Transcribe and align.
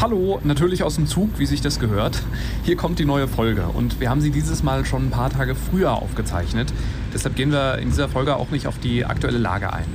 Hallo, 0.00 0.40
natürlich 0.44 0.84
aus 0.84 0.94
dem 0.94 1.08
Zug, 1.08 1.38
wie 1.38 1.46
sich 1.46 1.60
das 1.60 1.80
gehört. 1.80 2.22
Hier 2.62 2.76
kommt 2.76 3.00
die 3.00 3.04
neue 3.04 3.26
Folge 3.26 3.66
und 3.66 3.98
wir 3.98 4.10
haben 4.10 4.20
sie 4.20 4.30
dieses 4.30 4.62
Mal 4.62 4.84
schon 4.84 5.06
ein 5.06 5.10
paar 5.10 5.28
Tage 5.28 5.56
früher 5.56 5.92
aufgezeichnet. 5.92 6.72
Deshalb 7.12 7.34
gehen 7.34 7.50
wir 7.50 7.78
in 7.78 7.88
dieser 7.88 8.08
Folge 8.08 8.36
auch 8.36 8.50
nicht 8.50 8.68
auf 8.68 8.78
die 8.78 9.04
aktuelle 9.04 9.38
Lage 9.38 9.72
ein. 9.72 9.88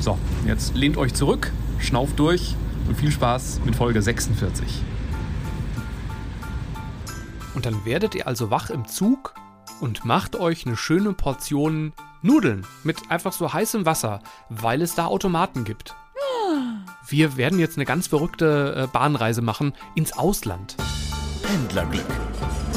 So, 0.00 0.18
jetzt 0.46 0.74
lehnt 0.74 0.96
euch 0.96 1.12
zurück, 1.12 1.52
schnauft 1.78 2.18
durch 2.18 2.56
und 2.88 2.96
viel 2.96 3.10
Spaß 3.10 3.60
mit 3.66 3.76
Folge 3.76 4.00
46. 4.00 4.82
Und 7.54 7.66
dann 7.66 7.84
werdet 7.84 8.14
ihr 8.14 8.26
also 8.26 8.50
wach 8.50 8.70
im 8.70 8.86
Zug 8.86 9.34
und 9.82 10.06
macht 10.06 10.36
euch 10.36 10.66
eine 10.66 10.78
schöne 10.78 11.12
Portion 11.12 11.92
Nudeln 12.22 12.66
mit 12.84 13.10
einfach 13.10 13.32
so 13.32 13.52
heißem 13.52 13.84
Wasser, 13.84 14.20
weil 14.48 14.80
es 14.80 14.94
da 14.94 15.06
Automaten 15.06 15.64
gibt. 15.64 15.94
Wir 17.10 17.36
werden 17.36 17.58
jetzt 17.58 17.76
eine 17.76 17.84
ganz 17.84 18.06
verrückte 18.06 18.84
äh, 18.84 18.86
Bahnreise 18.86 19.42
machen 19.42 19.72
ins 19.96 20.16
Ausland. 20.16 20.76
Pendlerglück 21.42 22.06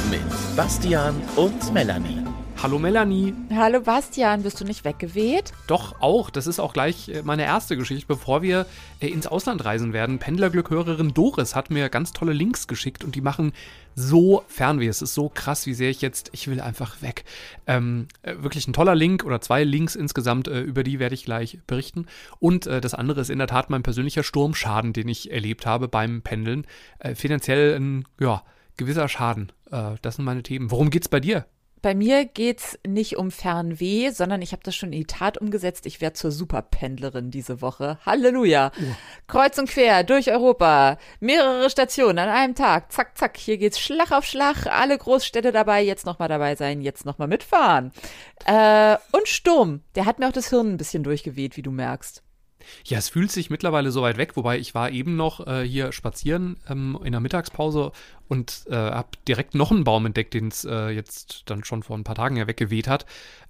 mit 0.10 0.56
Bastian 0.56 1.14
und 1.36 1.72
Melanie. 1.72 2.23
Hallo 2.64 2.80
Melanie. 2.80 3.34
Hallo 3.54 3.82
Bastian, 3.82 4.44
bist 4.44 4.62
du 4.62 4.64
nicht 4.64 4.86
weggeweht? 4.86 5.52
Doch, 5.68 6.00
auch. 6.00 6.30
Das 6.30 6.48
ist 6.48 6.62
auch 6.62 6.72
gleich 6.72 7.10
äh, 7.10 7.22
meine 7.22 7.44
erste 7.44 7.76
Geschichte, 7.76 8.08
bevor 8.08 8.42
wir 8.42 8.66
äh, 9.02 9.10
ins 9.10 9.28
Ausland 9.28 9.66
reisen 9.66 9.92
werden. 9.92 10.18
Pendlerglück-Hörerin 10.18 11.14
Doris 11.14 11.56
hat 11.56 11.72
mir 11.72 11.90
ganz 11.90 12.14
tolle 12.14 12.32
Links 12.32 12.66
geschickt 12.70 13.04
und 13.04 13.16
die 13.16 13.22
machen 13.22 13.52
so 13.96 14.46
Fernweh. 14.48 14.88
Es 14.88 15.02
ist 15.02 15.14
so 15.14 15.28
krass, 15.28 15.66
wie 15.66 15.74
sehr 15.74 15.90
ich 15.90 16.02
jetzt, 16.02 16.30
ich 16.32 16.48
will 16.48 16.62
einfach 16.62 17.02
weg. 17.02 17.26
Ähm, 17.68 18.08
äh, 18.22 18.36
wirklich 18.38 18.66
ein 18.66 18.72
toller 18.72 18.96
Link 18.96 19.26
oder 19.26 19.42
zwei 19.42 19.66
Links 19.66 19.98
insgesamt, 19.98 20.48
äh, 20.48 20.62
über 20.62 20.84
die 20.84 21.00
werde 21.00 21.16
ich 21.16 21.26
gleich 21.26 21.60
berichten. 21.68 22.06
Und 22.40 22.66
äh, 22.66 22.80
das 22.80 22.94
andere 22.94 23.20
ist 23.20 23.30
in 23.30 23.40
der 23.40 23.48
Tat 23.48 23.70
mein 23.70 23.84
persönlicher 23.84 24.24
Sturmschaden, 24.24 24.94
den 24.94 25.10
ich 25.10 25.34
erlebt 25.34 25.66
habe 25.66 25.90
beim 25.90 26.22
Pendeln. 26.22 26.66
Äh, 27.00 27.16
finanziell 27.16 27.76
ein, 27.76 28.06
ja, 28.22 28.42
gewisser 28.78 29.10
Schaden. 29.10 29.52
das 29.70 30.16
sind 30.16 30.24
meine 30.24 30.44
Themen. 30.44 30.72
Worum 30.72 30.90
geht's 30.90 31.10
bei 31.10 31.20
dir? 31.20 31.46
Bei 31.84 31.96
mir 31.96 32.24
geht's 32.24 32.80
nicht 32.88 33.18
um 33.18 33.30
Fernweh, 33.30 34.12
sondern 34.12 34.42
ich 34.42 34.54
habe 34.54 34.64
das 34.64 34.74
schon 34.74 34.94
in 34.94 35.00
die 35.00 35.06
Tat 35.06 35.38
umgesetzt. 35.38 35.86
Ich 35.86 36.00
werde 36.00 36.14
zur 36.14 36.32
Superpendlerin 36.32 37.30
diese 37.30 37.60
Woche. 37.60 38.00
Halleluja. 38.06 38.72
Uh. 38.80 38.96
Kreuz 39.28 39.58
und 39.58 39.70
quer 39.70 40.06
durch 40.06 40.32
Europa. 40.32 40.98
Mehrere 41.20 41.70
Stationen 41.70 42.20
an 42.20 42.30
einem 42.30 42.56
Tag. 42.56 42.90
Zack, 42.94 43.18
zack. 43.18 43.36
Hier 43.36 43.58
geht's 43.58 43.82
Schlag 43.82 44.14
auf 44.14 44.24
Schlag. 44.24 44.66
Alle 44.66 44.98
Großstädte 44.98 45.52
dabei. 45.52 45.84
Jetzt 45.84 46.06
nochmal 46.06 46.30
dabei 46.30 46.56
sein. 46.56 46.82
Jetzt 46.82 47.06
nochmal 47.06 47.28
mitfahren. 47.28 47.92
Äh, 48.46 48.96
und 49.12 49.28
Sturm. 49.28 49.82
Der 49.96 50.06
hat 50.06 50.20
mir 50.20 50.30
auch 50.30 50.32
das 50.32 50.50
Hirn 50.50 50.70
ein 50.70 50.78
bisschen 50.78 51.04
durchgeweht, 51.04 51.58
wie 51.58 51.64
du 51.64 51.72
merkst. 51.72 52.24
Ja, 52.86 52.98
es 52.98 53.10
fühlt 53.10 53.32
sich 53.32 53.50
mittlerweile 53.50 53.92
so 53.92 54.02
weit 54.02 54.18
weg, 54.18 54.36
wobei 54.36 54.58
ich 54.58 54.74
war 54.74 54.90
eben 54.92 55.16
noch 55.16 55.46
äh, 55.46 55.64
hier 55.64 55.92
spazieren 55.92 56.58
ähm, 56.70 56.98
in 57.04 57.12
der 57.12 57.22
Mittagspause 57.22 57.92
und 58.34 58.66
äh, 58.68 58.74
habe 58.76 59.10
direkt 59.28 59.54
noch 59.54 59.70
einen 59.70 59.84
Baum 59.84 60.08
entdeckt, 60.08 60.34
den 60.34 60.48
es 60.48 60.66
äh, 60.66 60.90
jetzt 60.90 61.44
dann 61.46 61.64
schon 61.64 61.84
vor 61.84 61.96
ein 61.96 62.04
paar 62.04 62.16
Tagen 62.16 62.36
ja 62.36 62.48
weggeweht 62.48 62.88
hat. 62.88 63.06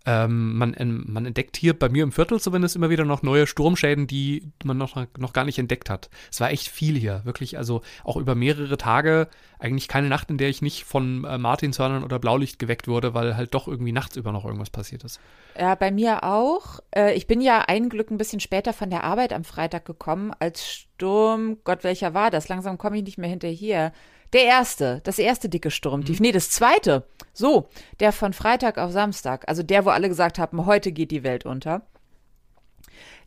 Ähm, 0.06 0.58
man, 0.58 0.76
ähm, 0.78 1.06
man 1.08 1.26
entdeckt 1.26 1.56
hier 1.56 1.80
bei 1.80 1.88
mir 1.88 2.04
im 2.04 2.12
Viertel 2.12 2.42
zumindest 2.42 2.76
immer 2.76 2.90
wieder 2.90 3.06
noch 3.06 3.24
neue 3.24 3.48
Sturmschäden, 3.48 4.06
die 4.08 4.52
man 4.66 4.78
noch, 4.78 5.02
noch 5.18 5.32
gar 5.32 5.46
nicht 5.46 5.58
entdeckt 5.58 5.90
hat. 5.90 6.10
Es 6.30 6.42
war 6.42 6.52
echt 6.52 6.68
viel 6.68 6.98
hier, 6.98 7.22
wirklich, 7.24 7.58
also 7.58 7.82
auch 8.04 8.18
über 8.18 8.36
mehrere 8.36 8.76
Tage, 8.76 9.30
eigentlich 9.58 9.88
keine 9.88 10.10
Nacht, 10.10 10.30
in 10.30 10.38
der 10.38 10.50
ich 10.50 10.62
nicht 10.62 10.84
von 10.84 11.24
äh, 11.24 11.38
Martinshörnern 11.38 12.04
oder 12.04 12.20
Blaulicht 12.20 12.60
geweckt 12.60 12.90
wurde, 12.90 13.14
weil 13.14 13.38
halt 13.38 13.54
doch 13.54 13.70
irgendwie 13.70 13.94
nachts 13.94 14.18
über 14.18 14.34
noch 14.34 14.44
irgendwas 14.44 14.70
passiert 14.70 15.06
ist. 15.06 15.22
Ja, 15.58 15.76
bei 15.76 15.92
mir 15.92 16.26
auch. 16.26 16.82
Äh, 16.92 17.14
ich 17.14 17.26
bin 17.26 17.40
ja 17.40 17.62
ein 17.62 17.88
Glück 17.88 18.12
ein 18.12 18.18
bisschen 18.18 18.42
später 18.42 18.74
von 18.74 18.90
der 18.90 19.06
Arbeit 19.06 19.32
am 19.32 19.46
Freitag 19.46 19.86
gekommen, 19.86 20.34
als 20.38 20.68
Sturm, 20.68 21.60
Gott, 21.64 21.86
welcher 21.86 22.14
war 22.14 22.30
das? 22.30 22.50
Langsam 22.50 22.78
komme 22.78 22.98
ich 22.98 23.04
nicht 23.04 23.18
mehr 23.18 23.30
hinterher. 23.30 23.94
Der 24.34 24.46
erste, 24.46 25.02
das 25.04 25.20
erste 25.20 25.48
dicke 25.48 25.72
Sturmtief. 25.72 26.20
Mhm. 26.20 26.26
Nee, 26.26 26.32
das 26.32 26.50
zweite. 26.50 27.06
So, 27.34 27.70
der 28.00 28.12
von 28.12 28.34
Freitag 28.34 28.78
auf 28.78 28.92
Samstag. 28.92 29.48
Also 29.48 29.64
der, 29.64 29.86
wo 29.86 29.90
alle 29.90 30.10
gesagt 30.10 30.40
haben, 30.40 30.66
heute 30.66 30.92
geht 30.92 31.12
die 31.12 31.24
Welt 31.24 31.46
unter. 31.46 31.86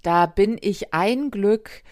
Da 0.03 0.27
bin 0.27 0.59
ich 0.61 0.93
ein 0.93 1.31
Glück 1.31 1.83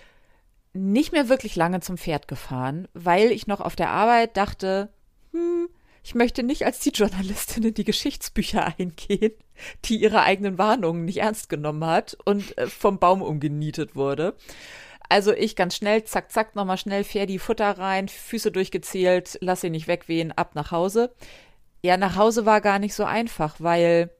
nicht 0.72 1.12
mehr 1.12 1.28
wirklich 1.28 1.54
lange 1.54 1.80
zum 1.80 1.96
Pferd 1.96 2.26
gefahren, 2.28 2.88
weil 2.94 3.30
ich 3.30 3.46
noch 3.46 3.60
auf 3.60 3.76
der 3.76 3.90
Arbeit 3.90 4.36
dachte, 4.36 4.90
hm, 5.32 5.68
ich 6.02 6.14
möchte 6.14 6.42
nicht 6.42 6.66
als 6.66 6.80
die 6.80 6.90
Journalistin 6.90 7.62
in 7.62 7.74
die 7.74 7.84
Geschichtsbücher 7.84 8.74
eingehen, 8.78 9.32
die 9.84 9.96
ihre 9.96 10.22
eigenen 10.22 10.58
Warnungen 10.58 11.04
nicht 11.04 11.18
ernst 11.18 11.48
genommen 11.48 11.84
hat 11.84 12.16
und 12.24 12.58
äh, 12.58 12.66
vom 12.66 12.98
Baum 12.98 13.22
umgenietet 13.22 13.94
wurde. 13.94 14.34
Also 15.08 15.32
ich 15.32 15.56
ganz 15.56 15.76
schnell, 15.76 16.04
zack, 16.04 16.32
zack, 16.32 16.56
nochmal 16.56 16.78
schnell 16.78 17.04
Ferdi 17.04 17.38
Futter 17.38 17.78
rein, 17.78 18.08
Füße 18.08 18.50
durchgezählt, 18.50 19.38
lass 19.40 19.60
sie 19.60 19.70
nicht 19.70 19.86
wegwehen, 19.86 20.32
ab 20.32 20.54
nach 20.54 20.70
Hause. 20.70 21.14
Ja, 21.82 21.96
nach 21.96 22.16
Hause 22.16 22.46
war 22.46 22.60
gar 22.60 22.78
nicht 22.78 22.94
so 22.94 23.04
einfach, 23.04 23.56
weil, 23.58 24.10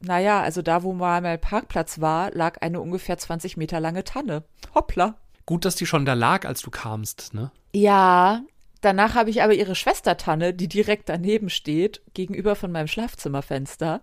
naja, 0.00 0.40
also 0.40 0.62
da, 0.62 0.82
wo 0.82 0.92
mal 0.92 1.20
mein 1.20 1.40
Parkplatz 1.40 2.00
war, 2.00 2.30
lag 2.32 2.62
eine 2.62 2.80
ungefähr 2.80 3.18
20 3.18 3.56
Meter 3.58 3.80
lange 3.80 4.04
Tanne. 4.04 4.44
Hoppla. 4.74 5.16
Gut, 5.44 5.64
dass 5.64 5.76
die 5.76 5.86
schon 5.86 6.06
da 6.06 6.14
lag, 6.14 6.46
als 6.46 6.62
du 6.62 6.70
kamst, 6.70 7.34
ne? 7.34 7.50
Ja, 7.72 8.42
danach 8.80 9.14
habe 9.14 9.30
ich 9.30 9.42
aber 9.42 9.52
ihre 9.52 9.74
Schwester 9.74 10.16
Tanne, 10.16 10.54
die 10.54 10.68
direkt 10.68 11.08
daneben 11.08 11.50
steht, 11.50 12.02
gegenüber 12.14 12.56
von 12.56 12.72
meinem 12.72 12.88
Schlafzimmerfenster, 12.88 14.00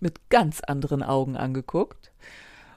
mit 0.00 0.28
ganz 0.28 0.60
anderen 0.60 1.02
Augen 1.02 1.36
angeguckt. 1.36 2.07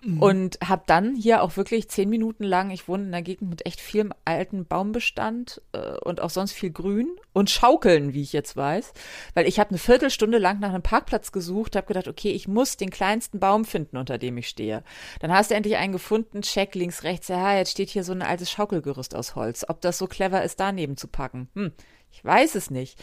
Mhm. 0.03 0.21
Und 0.21 0.59
habe 0.67 0.83
dann 0.87 1.15
hier 1.15 1.43
auch 1.43 1.57
wirklich 1.57 1.89
zehn 1.89 2.09
Minuten 2.09 2.43
lang, 2.43 2.71
ich 2.71 2.87
wohne 2.87 3.03
in 3.03 3.09
einer 3.09 3.21
Gegend 3.21 3.49
mit 3.49 3.65
echt 3.67 3.79
vielem 3.79 4.13
alten 4.25 4.65
Baumbestand 4.65 5.61
äh, 5.73 5.97
und 5.99 6.21
auch 6.21 6.31
sonst 6.31 6.53
viel 6.53 6.71
Grün 6.71 7.07
und 7.33 7.51
Schaukeln, 7.51 8.13
wie 8.13 8.23
ich 8.23 8.33
jetzt 8.33 8.57
weiß. 8.57 8.93
Weil 9.35 9.47
ich 9.47 9.59
habe 9.59 9.69
eine 9.69 9.77
Viertelstunde 9.77 10.39
lang 10.39 10.59
nach 10.59 10.69
einem 10.69 10.81
Parkplatz 10.81 11.31
gesucht, 11.31 11.75
habe 11.75 11.85
gedacht, 11.85 12.07
okay, 12.07 12.31
ich 12.31 12.47
muss 12.47 12.77
den 12.77 12.89
kleinsten 12.89 13.39
Baum 13.39 13.63
finden, 13.63 13.97
unter 13.97 14.17
dem 14.17 14.37
ich 14.37 14.47
stehe. 14.47 14.83
Dann 15.19 15.31
hast 15.31 15.51
du 15.51 15.55
endlich 15.55 15.77
einen 15.77 15.93
gefunden, 15.93 16.41
check 16.41 16.73
links, 16.73 17.03
rechts, 17.03 17.27
ja, 17.27 17.55
jetzt 17.55 17.71
steht 17.71 17.89
hier 17.89 18.03
so 18.03 18.11
ein 18.11 18.23
altes 18.23 18.49
Schaukelgerüst 18.49 19.15
aus 19.15 19.35
Holz. 19.35 19.65
Ob 19.67 19.81
das 19.81 19.99
so 19.99 20.07
clever 20.07 20.43
ist, 20.43 20.59
daneben 20.59 20.97
zu 20.97 21.07
packen? 21.07 21.47
Hm, 21.53 21.73
ich 22.11 22.25
weiß 22.25 22.55
es 22.55 22.71
nicht 22.71 22.99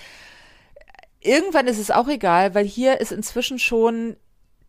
irgendwann 1.21 1.67
ist 1.67 1.79
es 1.79 1.91
auch 1.91 2.09
egal, 2.09 2.55
weil 2.55 2.65
hier 2.65 3.01
ist 3.01 3.13
inzwischen 3.13 3.59
schon 3.59 4.17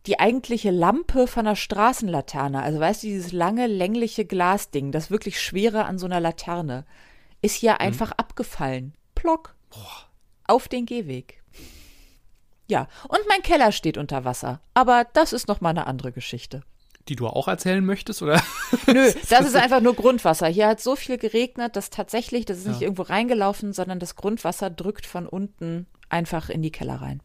die 0.06 0.18
eigentliche 0.18 0.70
Lampe 0.70 1.26
von 1.26 1.46
einer 1.46 1.56
Straßenlaterne, 1.56 2.62
also 2.62 2.80
weißt 2.80 3.02
du, 3.02 3.08
dieses 3.08 3.32
lange, 3.32 3.66
längliche 3.66 4.24
Glasding, 4.24 4.92
das 4.92 5.10
wirklich 5.10 5.40
schwere 5.40 5.84
an 5.84 5.98
so 5.98 6.06
einer 6.06 6.20
Laterne, 6.20 6.84
ist 7.42 7.54
hier 7.54 7.72
mhm. 7.72 7.78
einfach 7.78 8.12
abgefallen. 8.12 8.94
Plock. 9.14 9.54
Boah. 9.70 10.06
Auf 10.46 10.68
den 10.68 10.86
Gehweg. 10.86 11.42
Ja, 12.66 12.88
und 13.08 13.20
mein 13.28 13.42
Keller 13.42 13.72
steht 13.72 13.98
unter 13.98 14.24
Wasser. 14.24 14.60
Aber 14.74 15.06
das 15.12 15.32
ist 15.32 15.48
noch 15.48 15.60
mal 15.60 15.70
eine 15.70 15.86
andere 15.86 16.12
Geschichte. 16.12 16.62
Die 17.08 17.16
du 17.16 17.26
auch 17.26 17.48
erzählen 17.48 17.84
möchtest, 17.84 18.22
oder? 18.22 18.42
Nö, 18.86 19.12
das 19.28 19.46
ist 19.46 19.56
einfach 19.56 19.80
nur 19.80 19.94
Grundwasser. 19.94 20.46
Hier 20.46 20.68
hat 20.68 20.80
so 20.80 20.96
viel 20.96 21.18
geregnet, 21.18 21.76
dass 21.76 21.90
tatsächlich, 21.90 22.44
das 22.44 22.58
ist 22.58 22.66
ja. 22.66 22.72
nicht 22.72 22.82
irgendwo 22.82 23.02
reingelaufen, 23.02 23.72
sondern 23.72 23.98
das 23.98 24.16
Grundwasser 24.16 24.70
drückt 24.70 25.06
von 25.06 25.26
unten 25.26 25.86
einfach 26.08 26.48
in 26.48 26.62
die 26.62 26.72
Keller 26.72 26.96
rein. 26.96 27.22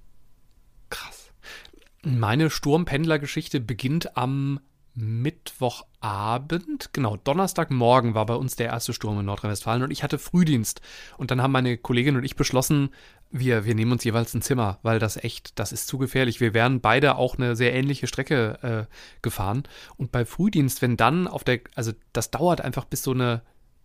Meine 2.06 2.50
Sturmpendlergeschichte 2.50 3.60
beginnt 3.60 4.16
am 4.16 4.60
Mittwochabend, 4.94 6.94
genau, 6.94 7.18
Donnerstagmorgen 7.18 8.14
war 8.14 8.26
bei 8.26 8.36
uns 8.36 8.56
der 8.56 8.68
erste 8.68 8.94
Sturm 8.94 9.20
in 9.20 9.26
Nordrhein-Westfalen 9.26 9.84
und 9.84 9.92
ich 9.92 10.04
hatte 10.04 10.18
Frühdienst. 10.18 10.80
Und 11.18 11.32
dann 11.32 11.42
haben 11.42 11.52
meine 11.52 11.78
Kollegin 11.78 12.16
und 12.16 12.24
ich 12.24 12.38
beschlossen, 12.38 12.92
wir, 13.30 13.66
wir 13.66 13.76
nehmen 13.76 13.92
uns 13.92 14.06
jeweils 14.06 14.34
ein 14.34 14.42
Zimmer, 14.42 14.80
weil 14.84 15.00
das 15.00 15.18
echt, 15.18 15.60
das 15.60 15.74
ist 15.74 15.88
zu 15.88 15.98
gefährlich. 15.98 16.40
Wir 16.40 16.54
wären 16.54 16.80
beide 16.80 17.18
auch 17.18 17.38
eine 17.38 17.58
sehr 17.58 17.74
ähnliche 17.74 18.08
Strecke 18.08 18.88
äh, 18.88 19.22
gefahren. 19.22 19.64
Und 19.98 20.14
bei 20.14 20.24
Frühdienst, 20.24 20.82
wenn 20.82 20.96
dann 20.96 21.28
auf 21.28 21.44
der, 21.44 21.60
also 21.76 21.92
das 22.14 22.32
dauert 22.32 22.62
einfach, 22.62 22.86
bis 22.86 23.04
so 23.04 23.12
eine 23.12 23.42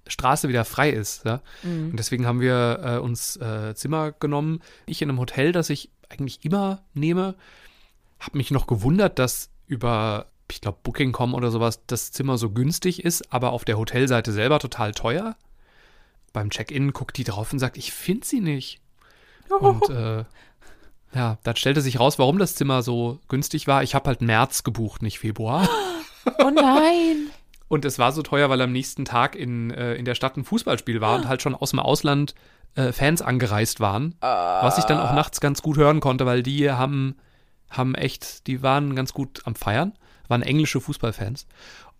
Straße 0.07 0.49
wieder 0.49 0.65
frei 0.65 0.91
ist. 0.91 1.25
Ja? 1.25 1.43
Mhm. 1.65 1.91
Und 1.91 1.97
deswegen 1.97 2.27
haben 2.27 2.41
wir 2.41 2.81
äh, 2.85 2.99
uns 2.99 3.37
äh, 3.39 3.75
Zimmer 3.75 4.13
genommen. 4.13 4.61
Ich 4.87 5.03
in 5.03 5.09
einem 5.09 5.19
Hotel, 5.19 5.51
das 5.51 5.71
ich 5.71 5.91
eigentlich 6.09 6.45
immer 6.45 6.83
nehme 6.95 7.35
habe 8.21 8.39
mich 8.39 8.51
noch 8.51 8.67
gewundert, 8.67 9.19
dass 9.19 9.51
über, 9.67 10.27
ich 10.51 10.61
glaube, 10.61 10.79
Booking.com 10.83 11.35
oder 11.35 11.51
sowas 11.51 11.83
das 11.87 12.13
Zimmer 12.13 12.39
so 12.39 12.51
günstig 12.51 13.05
ist, 13.05 13.33
aber 13.33 13.53
auf 13.53 13.65
der 13.65 13.79
Hotelseite 13.79 14.33
selber 14.33 14.59
total 14.59 14.93
teuer. 14.93 15.37
Beim 16.33 16.51
Check-in 16.51 16.93
guckt 16.93 17.17
die 17.17 17.25
drauf 17.25 17.53
und 17.53 17.59
sagt, 17.59 17.77
ich 17.77 17.93
finde 17.93 18.27
sie 18.27 18.41
nicht. 18.41 18.81
Und 19.49 19.89
äh, 19.91 20.25
ja, 21.13 21.39
dann 21.43 21.57
stellte 21.57 21.81
sich 21.81 21.99
raus, 21.99 22.19
warum 22.19 22.39
das 22.39 22.55
Zimmer 22.55 22.83
so 22.83 23.19
günstig 23.29 23.67
war. 23.67 23.83
Ich 23.83 23.95
habe 23.95 24.07
halt 24.09 24.21
März 24.21 24.63
gebucht, 24.63 25.03
nicht 25.03 25.19
Februar. 25.19 25.69
Oh 26.39 26.51
nein! 26.55 27.31
und 27.71 27.85
es 27.85 28.01
war 28.01 28.11
so 28.11 28.23
teuer, 28.23 28.51
weil 28.51 28.61
am 28.61 28.73
nächsten 28.73 29.05
Tag 29.05 29.37
in, 29.37 29.71
äh, 29.71 29.95
in 29.95 30.05
der 30.05 30.17
Stadt 30.17 30.37
ein 30.37 30.45
Fußballspiel 30.45 31.01
war 31.01 31.15
und 31.15 31.29
halt 31.29 31.41
schon 31.41 31.55
aus 31.55 31.71
dem 31.71 31.79
Ausland 31.79 32.35
äh, 32.75 32.91
Fans 32.93 33.23
angereist 33.23 33.79
waren. 33.79 34.17
Was 34.21 34.77
ich 34.77 34.85
dann 34.85 34.99
auch 34.99 35.15
nachts 35.15 35.41
ganz 35.41 35.63
gut 35.63 35.77
hören 35.77 36.01
konnte, 36.01 36.27
weil 36.27 36.43
die 36.43 36.71
haben 36.71 37.17
haben 37.71 37.95
echt, 37.95 38.47
die 38.47 38.63
waren 38.63 38.95
ganz 38.95 39.13
gut 39.13 39.43
am 39.45 39.55
Feiern, 39.55 39.93
waren 40.29 40.43
englische 40.43 40.81
Fußballfans. 40.81 41.47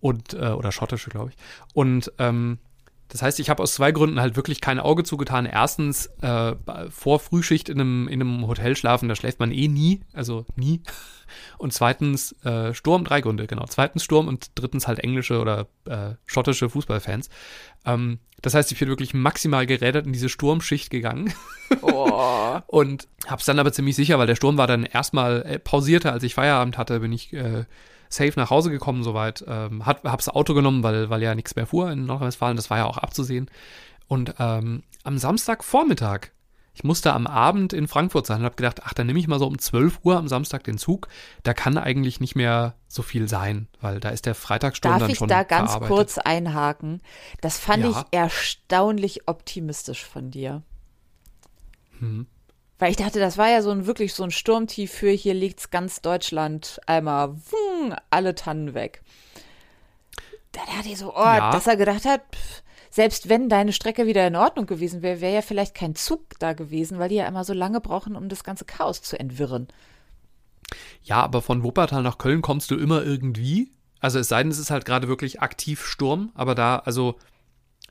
Und, 0.01 0.33
äh, 0.35 0.49
oder 0.49 0.73
schottische, 0.73 1.11
glaube 1.11 1.31
ich. 1.31 1.37
Und 1.75 2.11
ähm, 2.19 2.59
das 3.11 3.23
heißt, 3.23 3.41
ich 3.41 3.51
habe 3.51 3.63
aus 3.63 3.75
zwei 3.75 3.91
Gründen 3.91 4.21
halt 4.21 4.37
wirklich 4.37 4.61
kein 4.61 4.79
Auge 4.79 5.03
zugetan. 5.03 5.45
Erstens, 5.45 6.07
äh, 6.23 6.55
vor 6.91 7.19
Frühschicht 7.19 7.69
in 7.69 7.81
einem, 7.81 8.09
in 8.09 8.21
einem 8.21 8.47
Hotel 8.47 8.77
schlafen, 8.77 9.09
da 9.09 9.17
schläft 9.17 9.41
man 9.41 9.51
eh 9.51 9.69
nie, 9.69 10.01
also 10.13 10.47
nie. 10.55 10.83
Und 11.59 11.73
zweitens, 11.73 12.33
äh, 12.45 12.73
Sturm, 12.73 13.05
drei 13.05 13.21
Gründe, 13.21 13.47
genau. 13.47 13.65
Zweitens 13.69 14.03
Sturm 14.03 14.27
und 14.27 14.51
drittens 14.57 14.89
halt 14.89 14.99
englische 14.99 15.41
oder 15.41 15.69
äh, 15.85 16.15
schottische 16.27 16.69
Fußballfans. 16.69 17.29
Ähm, 17.85 18.19
das 18.43 18.55
heißt, 18.55 18.73
ich 18.73 18.79
bin 18.79 18.89
wirklich 18.89 19.13
maximal 19.13 19.67
gerädert 19.67 20.07
in 20.07 20.13
diese 20.13 20.29
Sturmschicht 20.29 20.91
gegangen. 20.91 21.33
Oh. 21.83 22.59
und 22.67 23.07
hab's 23.27 23.45
dann 23.45 23.59
aber 23.59 23.73
ziemlich 23.73 23.97
sicher, 23.97 24.19
weil 24.19 24.27
der 24.27 24.37
Sturm 24.37 24.57
war 24.57 24.67
dann 24.67 24.85
erstmal 24.85 25.43
äh, 25.43 25.59
pausierte, 25.59 26.13
als 26.13 26.23
ich 26.23 26.35
Feierabend 26.35 26.79
hatte, 26.79 27.01
bin 27.01 27.13
ich 27.13 27.33
äh, 27.33 27.65
safe 28.09 28.33
nach 28.37 28.51
Hause 28.51 28.71
gekommen 28.71 29.03
soweit. 29.03 29.45
Ähm, 29.47 29.85
hat, 29.87 30.05
hab's 30.05 30.29
Auto 30.29 30.55
genommen, 30.55 30.83
weil, 30.83 31.11
weil 31.11 31.23
ja 31.23 31.35
nichts 31.35 31.55
mehr 31.57 31.67
fuhr 31.67 31.91
in 31.91 32.07
Nordrhein-Westfalen. 32.07 32.57
Das 32.57 32.71
war 32.71 32.79
ja 32.79 32.87
auch 32.87 32.99
abzusehen. 32.99 33.51
Und 34.09 34.35
ähm, 34.39 34.83
am 35.05 35.19
Samstagvormittag, 35.19 36.31
ich 36.81 36.85
musste 36.85 37.13
am 37.13 37.27
Abend 37.27 37.75
in 37.75 37.89
Frankfurt 37.89 38.27
sein 38.27 38.39
und 38.39 38.45
habe 38.47 38.57
gedacht, 38.57 38.81
ach, 38.85 38.95
dann 38.95 39.07
nehme 39.07 39.19
ich 39.19 39.29
mal 39.29 39.39
so 39.39 39.47
um 39.47 39.59
12 39.59 40.01
Uhr 40.03 40.17
am 40.17 40.29
Samstag 40.29 40.65
den 40.65 40.79
Zug. 40.79 41.09
Da 41.43 41.53
kann 41.53 41.77
eigentlich 41.77 42.21
nicht 42.21 42.37
mehr 42.37 42.75
so 42.89 43.03
viel 43.03 43.29
sein, 43.29 43.69
weil 43.83 44.01
da 44.01 44.09
ist 44.09 44.25
der 44.25 44.35
Freitagssturm 44.35 44.93
Darf 44.99 45.07
dann 45.09 45.15
schon 45.15 45.29
Darf 45.29 45.43
ich 45.43 45.49
da 45.49 45.57
ganz 45.59 45.71
verarbeitet. 45.73 45.95
kurz 45.95 46.17
einhaken? 46.19 47.03
Das 47.43 47.59
fand 47.59 47.83
Ja. 47.85 47.91
ich 47.91 47.97
erstaunlich 48.19 49.29
optimistisch 49.29 50.03
von 50.07 50.31
dir. 50.31 50.63
Hm. 51.99 52.27
Weil 52.79 52.91
ich 52.93 52.97
dachte, 52.97 53.21
das 53.21 53.37
war 53.37 53.51
ja 53.51 53.61
so 53.61 53.71
ein 53.73 53.85
wirklich 53.85 54.15
so 54.15 54.25
ein 54.25 54.31
Sturmtief 54.31 54.91
für 54.91 55.11
hier 55.11 55.35
liegt's 55.35 55.69
ganz 55.71 56.01
Deutschland 56.01 56.81
einmal 56.87 57.35
wung, 57.35 57.95
alle 58.09 58.35
Tannen 58.35 58.73
weg. 58.73 59.03
Da 60.53 60.61
dachte 60.65 60.89
ich 60.89 60.97
so, 60.97 61.15
oh, 61.15 61.21
Ja. 61.23 61.51
dass 61.53 61.67
er 61.67 61.77
gedacht 61.77 62.07
hat, 62.07 62.23
pff, 62.35 62.63
selbst 62.91 63.29
wenn 63.29 63.49
deine 63.49 63.73
Strecke 63.73 64.07
wieder 64.07 64.27
in 64.27 64.37
Ordnung 64.37 64.67
gewesen 64.67 65.03
wäre, 65.03 65.21
wäre 65.21 65.35
ja 65.35 65.43
vielleicht 65.43 65.75
kein 65.75 65.95
Zug 65.95 66.39
da 66.39 66.53
gewesen, 66.53 66.99
weil 66.99 67.09
die 67.09 67.17
ja 67.17 67.27
immer 67.27 67.45
so 67.45 67.53
lange 67.53 67.81
brauchen, 67.81 68.17
um 68.17 68.29
das 68.29 68.45
ganze 68.45 68.65
Chaos 68.65 69.01
zu 69.01 69.19
entwirren. 69.19 69.69
Ja, 71.03 71.23
aber 71.23 71.41
von 71.41 71.63
Wuppertal 71.63 72.03
nach 72.03 72.19
Köln 72.19 72.43
kommst 72.43 72.71
du 72.71 72.77
immer 72.77 73.03
irgendwie. 73.03 73.71
Also 74.01 74.19
es 74.19 74.29
sei 74.29 74.43
denn, 74.43 74.53
es 74.53 74.59
ist 74.59 74.71
halt 74.71 74.85
gerade 74.85 75.09
wirklich 75.09 75.41
aktiv 75.41 75.85
Sturm, 75.85 76.31
aber 76.35 76.55
da, 76.55 76.79
also 76.79 77.17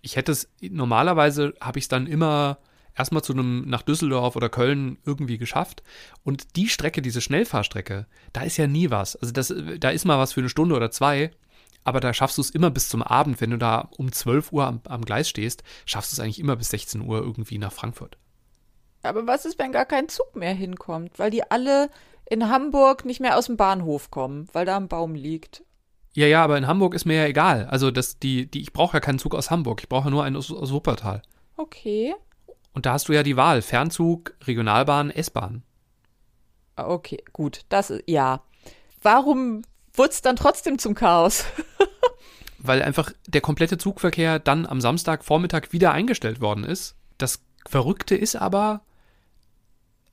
ich 0.01 0.15
hätte 0.15 0.31
es, 0.31 0.49
normalerweise 0.61 1.53
habe 1.61 1.79
ich 1.79 1.85
es 1.85 1.89
dann 1.89 2.07
immer 2.07 2.59
erstmal 2.95 3.23
zu 3.23 3.33
einem 3.33 3.67
nach 3.67 3.81
Düsseldorf 3.81 4.35
oder 4.35 4.49
Köln 4.49 4.97
irgendwie 5.05 5.37
geschafft. 5.37 5.83
Und 6.23 6.55
die 6.57 6.67
Strecke, 6.67 7.01
diese 7.01 7.21
Schnellfahrstrecke, 7.21 8.07
da 8.33 8.41
ist 8.41 8.57
ja 8.57 8.67
nie 8.67 8.91
was. 8.91 9.15
Also 9.15 9.31
das, 9.31 9.53
da 9.79 9.89
ist 9.89 10.05
mal 10.05 10.19
was 10.19 10.33
für 10.33 10.41
eine 10.41 10.49
Stunde 10.49 10.75
oder 10.75 10.91
zwei, 10.91 11.31
aber 11.83 11.99
da 11.99 12.13
schaffst 12.13 12.37
du 12.37 12.41
es 12.41 12.49
immer 12.49 12.69
bis 12.69 12.89
zum 12.89 13.01
Abend. 13.01 13.41
Wenn 13.41 13.51
du 13.51 13.57
da 13.57 13.89
um 13.97 14.11
12 14.11 14.51
Uhr 14.51 14.65
am, 14.65 14.81
am 14.87 15.03
Gleis 15.03 15.29
stehst, 15.29 15.63
schaffst 15.85 16.11
du 16.11 16.15
es 16.15 16.19
eigentlich 16.19 16.39
immer 16.39 16.55
bis 16.55 16.69
16 16.69 17.01
Uhr 17.01 17.19
irgendwie 17.19 17.57
nach 17.57 17.71
Frankfurt. 17.71 18.17
Aber 19.01 19.25
was 19.27 19.45
ist, 19.45 19.57
wenn 19.59 19.71
gar 19.71 19.85
kein 19.85 20.09
Zug 20.09 20.35
mehr 20.35 20.53
hinkommt? 20.53 21.17
Weil 21.17 21.31
die 21.31 21.49
alle 21.49 21.89
in 22.29 22.49
Hamburg 22.49 23.05
nicht 23.05 23.21
mehr 23.21 23.37
aus 23.37 23.45
dem 23.45 23.57
Bahnhof 23.57 24.11
kommen, 24.11 24.47
weil 24.53 24.65
da 24.65 24.77
ein 24.77 24.87
Baum 24.87 25.15
liegt. 25.15 25.63
Ja, 26.13 26.27
ja, 26.27 26.43
aber 26.43 26.57
in 26.57 26.67
Hamburg 26.67 26.95
ist 26.95 27.05
mir 27.05 27.15
ja 27.15 27.25
egal. 27.25 27.65
Also 27.67 27.91
das, 27.91 28.19
die, 28.19 28.49
die, 28.49 28.61
ich 28.61 28.73
brauche 28.73 28.97
ja 28.97 28.99
keinen 28.99 29.19
Zug 29.19 29.35
aus 29.35 29.51
Hamburg, 29.51 29.81
ich 29.81 29.89
brauche 29.89 30.05
ja 30.05 30.11
nur 30.11 30.23
einen 30.23 30.35
aus, 30.35 30.51
aus 30.51 30.71
Wuppertal. 30.71 31.21
Okay. 31.55 32.13
Und 32.73 32.85
da 32.85 32.93
hast 32.93 33.07
du 33.09 33.13
ja 33.13 33.23
die 33.23 33.37
Wahl: 33.37 33.61
Fernzug, 33.61 34.33
Regionalbahn, 34.45 35.11
S-Bahn. 35.11 35.63
Ah, 36.75 36.87
Okay, 36.87 37.23
gut. 37.33 37.61
Das 37.69 37.89
ist, 37.89 38.03
ja. 38.07 38.41
Warum 39.01 39.63
wurde 39.93 40.09
es 40.09 40.21
dann 40.21 40.35
trotzdem 40.35 40.79
zum 40.79 40.95
Chaos? 40.95 41.45
Weil 42.57 42.81
einfach 42.81 43.11
der 43.27 43.41
komplette 43.41 43.77
Zugverkehr 43.77 44.39
dann 44.39 44.65
am 44.65 44.81
Samstagvormittag 44.81 45.71
wieder 45.71 45.91
eingestellt 45.91 46.41
worden 46.41 46.63
ist. 46.63 46.95
Das 47.17 47.41
Verrückte 47.65 48.15
ist 48.15 48.35
aber, 48.35 48.81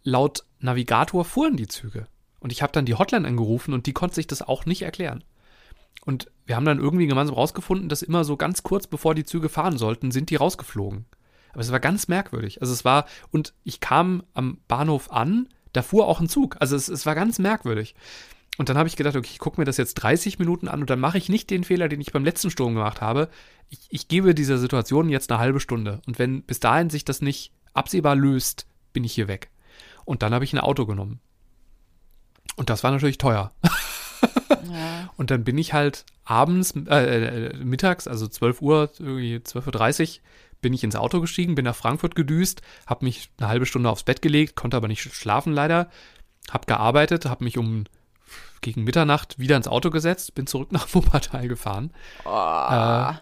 laut 0.03 0.45
Navigator 0.61 1.25
fuhren 1.25 1.57
die 1.57 1.67
Züge. 1.67 2.07
Und 2.39 2.53
ich 2.53 2.63
habe 2.63 2.73
dann 2.73 2.87
die 2.87 2.95
Hotline 2.95 3.27
angerufen 3.27 3.75
und 3.75 3.87
die 3.87 3.93
konnte 3.93 4.15
sich 4.15 4.27
das 4.27 4.43
auch 4.43 4.67
nicht 4.67 4.83
erklären. 4.83 5.25
Und 6.05 6.31
wir 6.45 6.55
haben 6.55 6.65
dann 6.65 6.79
irgendwie 6.79 7.09
gemeinsam 7.09 7.35
rausgefunden, 7.35 7.89
dass 7.89 8.03
immer 8.03 8.25
so 8.25 8.37
ganz 8.37 8.63
kurz 8.63 8.87
bevor 8.87 9.15
die 9.15 9.25
Züge 9.25 9.49
fahren 9.49 9.77
sollten, 9.77 10.13
sind 10.13 10.31
die 10.31 10.37
rausgeflogen. 10.37 11.07
Aber 11.53 11.61
es 11.61 11.73
war 11.73 11.81
ganz 11.81 12.07
merkwürdig. 12.07 12.61
Also 12.61 12.73
es 12.73 12.85
war, 12.85 13.07
und 13.33 13.55
ich 13.65 13.81
kam 13.81 14.23
am 14.35 14.59
Bahnhof 14.69 15.11
an, 15.11 15.49
da 15.73 15.83
fuhr 15.83 16.07
auch 16.07 16.21
ein 16.21 16.29
Zug. 16.29 16.57
Also 16.61 16.77
es, 16.77 16.89
es 16.89 17.07
war 17.07 17.15
ganz 17.15 17.39
merkwürdig. 17.39 17.95
Und 18.59 18.69
dann 18.69 18.79
habe 18.79 18.89
ich 18.89 18.97
gedacht, 18.97 19.17
okay, 19.17 19.29
ich 19.31 19.39
gucke 19.39 19.61
mir 19.61 19.65
das 19.65 19.77
jetzt 19.77 19.95
30 19.95 20.39
Minuten 20.39 20.69
an 20.69 20.81
und 20.81 20.89
dann 20.89 21.01
mache 21.01 21.19
ich 21.19 21.29
nicht 21.29 21.51
den 21.51 21.65
Fehler, 21.65 21.89
den 21.89 22.01
ich 22.01 22.13
beim 22.13 22.25
letzten 22.25 22.51
Sturm 22.51 22.75
gemacht 22.75 23.01
habe. 23.01 23.29
Ich, 23.69 23.81
ich 23.91 24.09
gebe 24.09 24.35
dieser 24.35 24.59
Situation 24.59 25.09
jetzt 25.09 25.31
eine 25.31 25.41
halbe 25.41 25.61
Stunde. 25.61 26.01
Und 26.07 26.19
wenn 26.19 26.43
bis 26.43 26.61
dahin 26.61 26.89
sich 26.89 27.05
das 27.05 27.21
nicht 27.21 27.53
absehbar 27.75 28.17
löst, 28.17 28.67
bin 28.93 29.05
ich 29.05 29.13
hier 29.13 29.29
weg. 29.29 29.51
Und 30.05 30.23
dann 30.23 30.33
habe 30.33 30.45
ich 30.45 30.53
ein 30.53 30.61
Auto 30.61 30.87
genommen. 30.87 31.21
Und 32.57 32.71
das 32.71 32.83
war 32.83 32.91
natürlich 32.91 33.19
teuer. 33.19 33.53
Ja. 34.73 35.11
Und 35.17 35.31
dann 35.31 35.45
bin 35.45 35.59
ich 35.59 35.73
halt 35.73 36.05
abends, 36.25 36.75
äh, 36.89 37.49
äh, 37.49 37.57
mittags, 37.57 38.09
also 38.09 38.27
12 38.27 38.63
Uhr, 38.63 38.91
irgendwie 38.99 39.37
12.30 39.37 40.03
Uhr, 40.03 40.23
bin 40.61 40.73
ich 40.73 40.85
ins 40.85 40.97
Auto 40.97 41.21
gestiegen, 41.21 41.55
bin 41.55 41.65
nach 41.65 41.77
Frankfurt 41.77 42.15
gedüst, 42.15 42.63
habe 42.87 43.05
mich 43.05 43.31
eine 43.39 43.49
halbe 43.49 43.67
Stunde 43.67 43.91
aufs 43.91 44.03
Bett 44.03 44.23
gelegt, 44.23 44.57
konnte 44.57 44.77
aber 44.77 44.89
nicht 44.89 45.03
schlafen 45.03 45.53
leider, 45.53 45.91
habe 46.51 46.67
gearbeitet, 46.67 47.27
habe 47.27 47.45
mich 47.45 47.59
um 47.59 47.85
gegen 48.61 48.85
Mitternacht 48.85 49.39
wieder 49.39 49.57
ins 49.57 49.69
Auto 49.69 49.91
gesetzt, 49.91 50.35
bin 50.35 50.47
zurück 50.47 50.73
nach 50.73 50.93
Wuppertal 50.95 51.49
gefahren 51.49 51.93
Oh. 52.25 52.31
äh, 52.71 53.15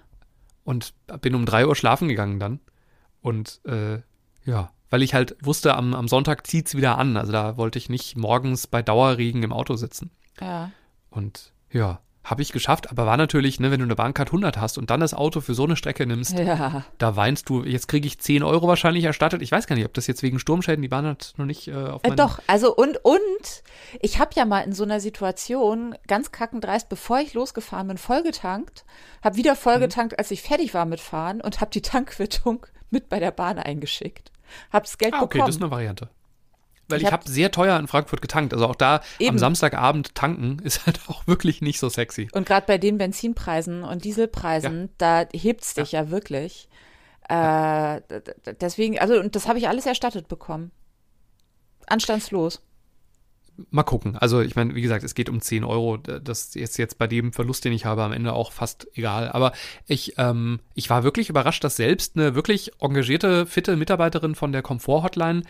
und 0.65 0.95
bin 1.21 1.35
um 1.35 1.45
3 1.47 1.67
Uhr 1.67 1.77
schlafen 1.77 2.09
gegangen 2.09 2.39
dann. 2.41 2.61
Und 3.21 3.61
äh, 3.67 4.01
ja, 4.45 4.71
weil 4.91 5.03
ich 5.03 5.15
halt 5.15 5.37
wusste, 5.41 5.75
am, 5.77 5.95
am 5.95 6.09
Sonntag 6.09 6.47
zieht's 6.47 6.75
wieder 6.75 6.99
an. 6.99 7.17
Also 7.17 7.33
da 7.33 7.57
wollte 7.57 7.79
ich 7.79 7.89
nicht 7.89 8.17
morgens 8.17 8.67
bei 8.67 8.83
Dauerregen 8.83 9.43
im 9.43 9.53
Auto 9.53 9.77
sitzen. 9.77 10.11
ja. 10.41 10.71
Und 11.11 11.53
ja, 11.71 12.01
habe 12.25 12.41
ich 12.43 12.53
geschafft, 12.53 12.91
aber 12.91 13.05
war 13.07 13.17
natürlich, 13.17 13.61
ne, 13.61 13.71
wenn 13.71 13.81
du 13.81 13.85
eine 13.85 13.95
Bahncard 13.97 14.29
100 14.29 14.57
hast 14.59 14.79
und 14.79 14.89
dann 14.91 15.01
das 15.01 15.13
Auto 15.15 15.41
für 15.43 15.53
so 15.55 15.65
eine 15.65 15.77
Strecke 15.77 16.07
nimmst, 16.07 16.39
Ja. 16.39 16.85
da 16.99 17.17
weinst 17.17 17.49
du, 17.51 17.63
jetzt 17.65 17.87
kriege 17.87 18.07
ich 18.07 18.19
10 18.19 18.43
Euro 18.43 18.67
wahrscheinlich 18.67 19.05
erstattet. 19.05 19.43
Ich 19.43 19.53
weiß 19.53 19.67
gar 19.67 19.77
nicht, 19.77 19.85
ob 19.85 19.93
das 19.95 20.07
jetzt 20.07 20.23
wegen 20.23 20.39
Sturmschäden, 20.39 20.81
die 20.83 20.89
Bahn 20.89 21.07
hat 21.07 21.35
noch 21.37 21.45
nicht 21.45 21.69
äh, 21.69 21.75
auf 21.75 22.03
Äh, 22.03 22.09
meinen- 22.09 22.17
doch, 22.17 22.41
also 22.47 22.75
und, 22.75 22.97
und 23.05 23.63
ich 24.01 24.19
habe 24.19 24.31
ja 24.35 24.45
mal 24.47 24.61
in 24.61 24.73
so 24.73 24.85
einer 24.85 25.01
Situation 25.01 25.95
ganz 26.07 26.33
kackendreist, 26.33 26.89
bevor 26.89 27.21
ich 27.21 27.35
losgefahren 27.35 27.89
bin, 27.89 27.99
vollgetankt, 27.99 28.85
habe 29.23 29.37
wieder 29.37 29.55
vollgetankt, 29.57 30.19
als 30.19 30.31
ich 30.31 30.41
fertig 30.43 30.73
war 30.75 30.87
mit 30.87 31.01
Fahren 31.01 31.41
und 31.43 31.61
habe 31.61 31.71
die 31.71 31.83
Tankquittung 31.83 32.67
mit 32.91 33.09
bei 33.11 33.19
der 33.21 33.33
Bahn 33.33 33.59
eingeschickt. 33.59 34.31
Hab 34.73 34.85
das 34.85 34.99
Geld 34.99 35.15
Ah, 35.15 35.19
okay, 35.23 35.39
bekommen. 35.39 35.47
das 35.49 35.57
ist 35.57 35.63
eine 35.63 35.71
Variante. 35.71 36.09
Weil 36.89 36.99
Ich 36.99 37.05
ich 37.05 37.13
hab- 37.13 37.21
habe 37.23 37.31
sehr 37.31 37.51
teuer 37.51 37.79
in 37.79 37.87
Frankfurt 37.89 38.21
getankt. 38.23 38.53
Also 38.53 38.67
auch 38.67 38.75
da 38.75 39.01
Eben. 39.19 39.31
am 39.31 39.39
Samstagabend 39.39 40.15
tanken 40.15 40.59
ist 40.65 40.87
halt 40.87 41.01
auch 41.09 41.27
wirklich 41.27 41.63
nicht 41.63 41.79
so 41.79 41.89
sexy. 41.89 42.29
Und 42.33 42.47
gerade 42.47 42.67
bei 42.67 42.79
den 42.79 42.99
Benzinpreisen 42.99 43.83
und 43.85 44.05
Dieselpreisen, 44.05 44.91
da 44.99 45.27
hebt's 45.33 45.75
dich 45.75 45.93
ja, 45.93 46.11
wirklich. 46.11 46.69
Äh, 47.29 48.03
deswegen, 48.61 48.99
also, 48.99 49.19
und 49.19 49.35
das 49.35 49.49
habe 49.49 49.59
ich 49.59 49.69
alles 49.69 49.87
erstattet 49.87 50.29
bekommen. 50.29 50.71
Anstandslos. 51.87 52.63
Mal 53.71 53.85
gucken. 53.85 54.17
Also 54.17 54.41
ich 54.41 54.57
meine, 54.57 54.75
wie 54.75 54.83
gesagt, 54.83 55.05
es 55.05 55.15
geht 55.15 55.29
um 55.29 55.41
10 55.41 55.63
Euro. 55.63 55.97
Das 55.97 56.57
ist 56.57 56.77
jetzt 56.77 56.99
bei 56.99 57.07
dem 57.07 57.33
Verlust, 57.33 57.65
den 57.65 57.73
ich 57.73 57.85
habe, 57.85 58.03
am 58.03 58.13
Ende 58.13 58.33
auch 58.33 58.51
fast 58.51 58.89
egal. 58.95 59.31
Aber 59.31 59.53
ich, 59.87 60.15
ähm, 60.19 60.59
ich 60.75 60.91
war 60.91 61.05
wirklich 61.05 61.31
überrascht, 61.31 61.63
dass 61.63 61.77
selbst 61.77 62.17
eine 62.17 62.35
wirklich 62.35 62.73
engagierte, 62.81 63.47
fitte 63.47 63.77
Mitarbeiterin 63.77 64.35
von 64.35 64.51
der 64.51 64.63
Komfort-Hotline 64.63 65.45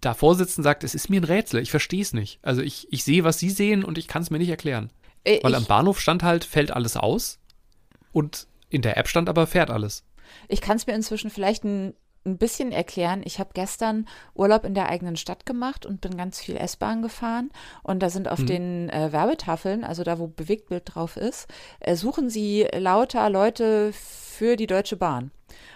davor 0.00 0.34
sitzt 0.34 0.58
und 0.58 0.64
sagt, 0.64 0.84
es 0.84 0.94
ist 0.94 1.10
mir 1.10 1.20
ein 1.20 1.24
Rätsel, 1.24 1.60
ich 1.60 1.70
verstehe 1.70 2.02
es 2.02 2.12
nicht. 2.12 2.38
Also 2.42 2.62
ich, 2.62 2.92
ich 2.92 3.04
sehe, 3.04 3.24
was 3.24 3.38
Sie 3.38 3.50
sehen 3.50 3.84
und 3.84 3.98
ich 3.98 4.08
kann 4.08 4.22
es 4.22 4.30
mir 4.30 4.38
nicht 4.38 4.48
erklären. 4.48 4.90
Äh, 5.24 5.42
Weil 5.42 5.52
ich, 5.52 5.56
am 5.56 5.66
Bahnhof 5.66 6.00
stand 6.00 6.22
halt, 6.22 6.44
fällt 6.44 6.70
alles 6.70 6.96
aus 6.96 7.38
und 8.12 8.46
in 8.68 8.82
der 8.82 8.96
App 8.96 9.08
stand 9.08 9.28
aber, 9.28 9.46
fährt 9.46 9.70
alles. 9.70 10.04
Ich 10.48 10.60
kann 10.60 10.76
es 10.76 10.86
mir 10.86 10.94
inzwischen 10.94 11.30
vielleicht 11.30 11.64
ein, 11.64 11.94
ein 12.24 12.36
bisschen 12.36 12.70
erklären. 12.70 13.22
Ich 13.24 13.38
habe 13.38 13.50
gestern 13.54 14.06
Urlaub 14.34 14.64
in 14.64 14.74
der 14.74 14.88
eigenen 14.88 15.16
Stadt 15.16 15.46
gemacht 15.46 15.86
und 15.86 16.00
bin 16.00 16.16
ganz 16.16 16.38
viel 16.38 16.56
S-Bahn 16.56 17.02
gefahren. 17.02 17.50
Und 17.82 18.00
da 18.02 18.10
sind 18.10 18.28
auf 18.28 18.44
den 18.44 18.90
äh, 18.90 19.12
Werbetafeln, 19.12 19.84
also 19.84 20.04
da, 20.04 20.18
wo 20.18 20.26
Bewegtbild 20.26 20.82
drauf 20.94 21.16
ist, 21.16 21.48
äh, 21.80 21.96
suchen 21.96 22.28
sie 22.28 22.66
lauter 22.72 23.30
Leute 23.30 23.92
für 23.92 24.56
die 24.56 24.66
Deutsche 24.66 24.96
Bahn. 24.96 25.30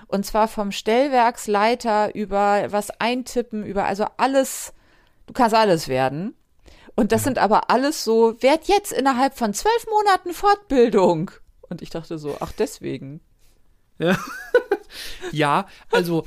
Und 0.07 0.27
zwar 0.27 0.49
vom 0.49 0.71
Stellwerksleiter 0.71 2.15
über 2.15 2.67
was 2.71 2.91
eintippen, 3.01 3.65
über 3.65 3.85
also 3.85 4.07
alles, 4.19 4.75
du 5.27 5.33
kannst 5.33 5.55
alles 5.55 5.89
werden. 5.89 6.35
Und 6.95 7.11
das 7.11 7.25
sind 7.25 7.39
aber 7.39 7.71
alles 7.71 8.05
so, 8.05 8.41
werd 8.41 8.69
jetzt 8.69 8.93
innerhalb 8.93 9.37
von 9.37 9.53
zwölf 9.53 9.87
Monaten 9.91 10.33
Fortbildung. 10.33 11.31
Und 11.69 11.83
ich 11.83 11.91
dachte 11.91 12.19
so, 12.19 12.37
ach 12.41 12.53
deswegen. 12.53 13.21
Ja, 13.99 14.17
also 15.91 16.25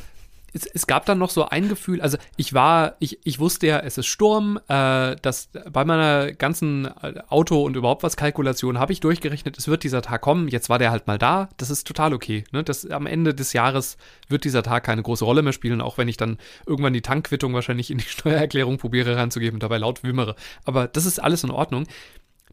es, 0.53 0.65
es 0.65 0.87
gab 0.87 1.05
dann 1.05 1.17
noch 1.17 1.29
so 1.29 1.47
ein 1.47 1.69
Gefühl, 1.69 2.01
also 2.01 2.17
ich 2.35 2.53
war, 2.53 2.95
ich, 2.99 3.19
ich 3.23 3.39
wusste 3.39 3.67
ja, 3.67 3.79
es 3.79 3.97
ist 3.97 4.07
Sturm, 4.07 4.59
äh, 4.67 5.15
dass 5.21 5.49
bei 5.71 5.85
meiner 5.85 6.31
ganzen 6.33 6.85
äh, 6.85 7.21
Auto- 7.29 7.63
und 7.63 7.75
überhaupt 7.75 8.03
was 8.03 8.17
Kalkulation 8.17 8.79
habe 8.79 8.93
ich 8.93 8.99
durchgerechnet, 8.99 9.57
es 9.57 9.67
wird 9.67 9.83
dieser 9.83 10.01
Tag 10.01 10.21
kommen, 10.21 10.47
jetzt 10.47 10.69
war 10.69 10.79
der 10.79 10.91
halt 10.91 11.07
mal 11.07 11.17
da, 11.17 11.49
das 11.57 11.69
ist 11.69 11.85
total 11.85 12.13
okay. 12.13 12.43
Ne? 12.51 12.63
Das, 12.63 12.85
am 12.89 13.05
Ende 13.05 13.33
des 13.33 13.53
Jahres 13.53 13.97
wird 14.27 14.43
dieser 14.43 14.63
Tag 14.63 14.83
keine 14.83 15.03
große 15.03 15.25
Rolle 15.25 15.41
mehr 15.41 15.53
spielen, 15.53 15.81
auch 15.81 15.97
wenn 15.97 16.07
ich 16.07 16.17
dann 16.17 16.37
irgendwann 16.65 16.93
die 16.93 17.01
Tankquittung 17.01 17.53
wahrscheinlich 17.53 17.91
in 17.91 17.97
die 17.97 18.03
Steuererklärung 18.07 18.77
probiere 18.77 19.15
reinzugeben 19.15 19.55
und 19.55 19.63
dabei 19.63 19.77
laut 19.77 20.03
wimmere. 20.03 20.35
Aber 20.65 20.87
das 20.87 21.05
ist 21.05 21.19
alles 21.19 21.43
in 21.43 21.51
Ordnung. 21.51 21.85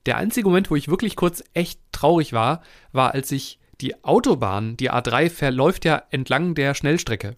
Der 0.07 0.19
einzige 0.19 0.49
Moment, 0.49 0.71
wo 0.71 0.77
ich 0.77 0.89
wirklich 0.89 1.17
kurz 1.17 1.43
echt 1.55 1.81
traurig 1.93 2.35
war, 2.35 2.63
war, 2.93 3.15
als 3.15 3.33
ich 3.33 3.59
die 3.81 4.05
Autobahn, 4.05 4.77
die 4.77 4.91
A3 4.91 5.31
verläuft 5.31 5.85
ja 5.85 6.03
entlang 6.11 6.55
der 6.55 6.75
Schnellstrecke. 6.75 7.37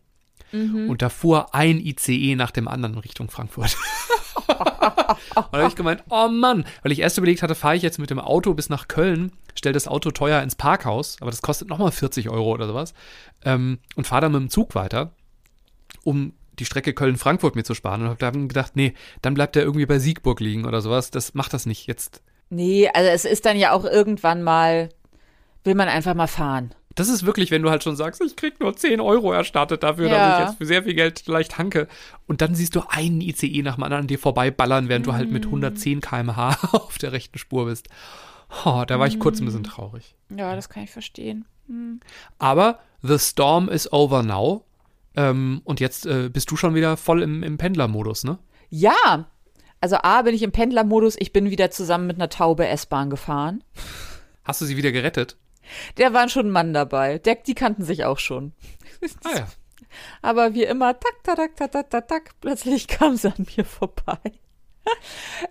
Mhm. 0.52 0.88
Und 0.88 1.02
da 1.02 1.08
fuhr 1.08 1.54
ein 1.54 1.78
ICE 1.78 2.36
nach 2.36 2.50
dem 2.50 2.68
anderen 2.68 2.98
Richtung 2.98 3.30
Frankfurt. 3.30 3.76
und 4.46 4.56
da 4.56 5.18
habe 5.52 5.68
ich 5.68 5.74
gemeint, 5.74 6.04
oh 6.08 6.28
Mann, 6.28 6.64
weil 6.82 6.92
ich 6.92 7.00
erst 7.00 7.18
überlegt 7.18 7.42
hatte, 7.42 7.54
fahre 7.54 7.76
ich 7.76 7.82
jetzt 7.82 7.98
mit 7.98 8.10
dem 8.10 8.20
Auto 8.20 8.54
bis 8.54 8.68
nach 8.68 8.88
Köln, 8.88 9.32
stelle 9.54 9.72
das 9.72 9.88
Auto 9.88 10.10
teuer 10.10 10.42
ins 10.42 10.54
Parkhaus, 10.54 11.16
aber 11.20 11.30
das 11.30 11.42
kostet 11.42 11.68
nochmal 11.68 11.90
40 11.90 12.30
Euro 12.30 12.52
oder 12.52 12.66
sowas, 12.66 12.94
ähm, 13.44 13.78
und 13.96 14.06
fahre 14.06 14.22
dann 14.22 14.32
mit 14.32 14.40
dem 14.42 14.50
Zug 14.50 14.74
weiter, 14.74 15.12
um 16.04 16.32
die 16.58 16.64
Strecke 16.64 16.94
Köln-Frankfurt 16.94 17.54
mir 17.54 17.64
zu 17.64 17.74
sparen. 17.74 18.02
Und 18.02 18.08
habe 18.08 18.18
dann 18.18 18.48
gedacht, 18.48 18.76
nee, 18.76 18.94
dann 19.22 19.34
bleibt 19.34 19.56
der 19.56 19.62
irgendwie 19.62 19.86
bei 19.86 19.98
Siegburg 19.98 20.40
liegen 20.40 20.64
oder 20.64 20.80
sowas. 20.80 21.10
Das 21.10 21.34
macht 21.34 21.52
das 21.52 21.66
nicht 21.66 21.86
jetzt. 21.86 22.22
Nee, 22.48 22.88
also 22.88 23.10
es 23.10 23.24
ist 23.24 23.44
dann 23.44 23.58
ja 23.58 23.72
auch 23.72 23.84
irgendwann 23.84 24.42
mal, 24.42 24.90
will 25.66 25.74
man 25.74 25.88
einfach 25.88 26.14
mal 26.14 26.26
fahren. 26.26 26.74
Das 26.94 27.10
ist 27.10 27.26
wirklich, 27.26 27.50
wenn 27.50 27.62
du 27.62 27.68
halt 27.68 27.84
schon 27.84 27.94
sagst, 27.94 28.22
ich 28.22 28.36
krieg 28.36 28.58
nur 28.58 28.74
10 28.74 29.00
Euro 29.00 29.30
erstattet 29.30 29.82
dafür, 29.82 30.08
ja. 30.08 30.16
dass 30.16 30.38
ich 30.38 30.46
jetzt 30.46 30.58
für 30.58 30.66
sehr 30.66 30.82
viel 30.84 30.94
Geld 30.94 31.20
vielleicht 31.22 31.58
hanke. 31.58 31.88
Und 32.26 32.40
dann 32.40 32.54
siehst 32.54 32.74
du 32.74 32.82
einen 32.88 33.20
ICE 33.20 33.62
nach 33.62 33.74
dem 33.74 33.84
anderen 33.84 34.04
an 34.04 34.06
dir 34.06 34.18
vorbeiballern, 34.18 34.88
während 34.88 35.04
mm. 35.04 35.10
du 35.10 35.14
halt 35.14 35.30
mit 35.30 35.44
110 35.44 36.00
km/h 36.00 36.56
auf 36.72 36.96
der 36.96 37.12
rechten 37.12 37.38
Spur 37.38 37.66
bist. 37.66 37.88
Oh, 38.64 38.84
da 38.86 38.98
war 38.98 39.06
ich 39.06 39.18
kurz 39.18 39.40
ein 39.40 39.44
bisschen 39.44 39.60
mm. 39.60 39.64
traurig. 39.64 40.14
Ja, 40.34 40.56
das 40.56 40.70
kann 40.70 40.84
ich 40.84 40.90
verstehen. 40.90 41.44
Hm. 41.66 42.00
Aber 42.38 42.78
the 43.02 43.18
storm 43.18 43.68
is 43.68 43.92
over 43.92 44.22
now. 44.22 44.64
Ähm, 45.16 45.60
und 45.64 45.80
jetzt 45.80 46.06
äh, 46.06 46.30
bist 46.30 46.50
du 46.50 46.56
schon 46.56 46.74
wieder 46.74 46.96
voll 46.96 47.22
im, 47.22 47.42
im 47.42 47.58
Pendlermodus, 47.58 48.24
ne? 48.24 48.38
Ja. 48.70 49.28
Also 49.80 49.96
A, 49.96 50.22
bin 50.22 50.34
ich 50.34 50.42
im 50.42 50.52
Pendlermodus. 50.52 51.16
Ich 51.18 51.32
bin 51.32 51.50
wieder 51.50 51.70
zusammen 51.70 52.06
mit 52.06 52.16
einer 52.16 52.30
Taube 52.30 52.66
S-Bahn 52.66 53.10
gefahren. 53.10 53.62
Hast 54.44 54.60
du 54.60 54.64
sie 54.64 54.76
wieder 54.76 54.92
gerettet? 54.92 55.36
Der 55.96 56.12
war 56.12 56.28
schon 56.28 56.46
ein 56.46 56.52
Mann 56.52 56.72
dabei. 56.72 57.18
Der, 57.18 57.36
die 57.36 57.54
kannten 57.54 57.84
sich 57.84 58.04
auch 58.04 58.18
schon. 58.18 58.52
Ah, 59.24 59.36
ja. 59.36 59.46
Aber 60.22 60.54
wie 60.54 60.64
immer, 60.64 60.98
tak, 60.98 61.22
tak, 61.22 61.56
tak, 61.56 61.72
tak, 61.72 61.90
tak, 61.90 62.08
tak, 62.08 62.30
plötzlich 62.40 62.88
kam 62.88 63.16
sie 63.16 63.28
an 63.28 63.46
mir 63.56 63.64
vorbei. 63.64 64.18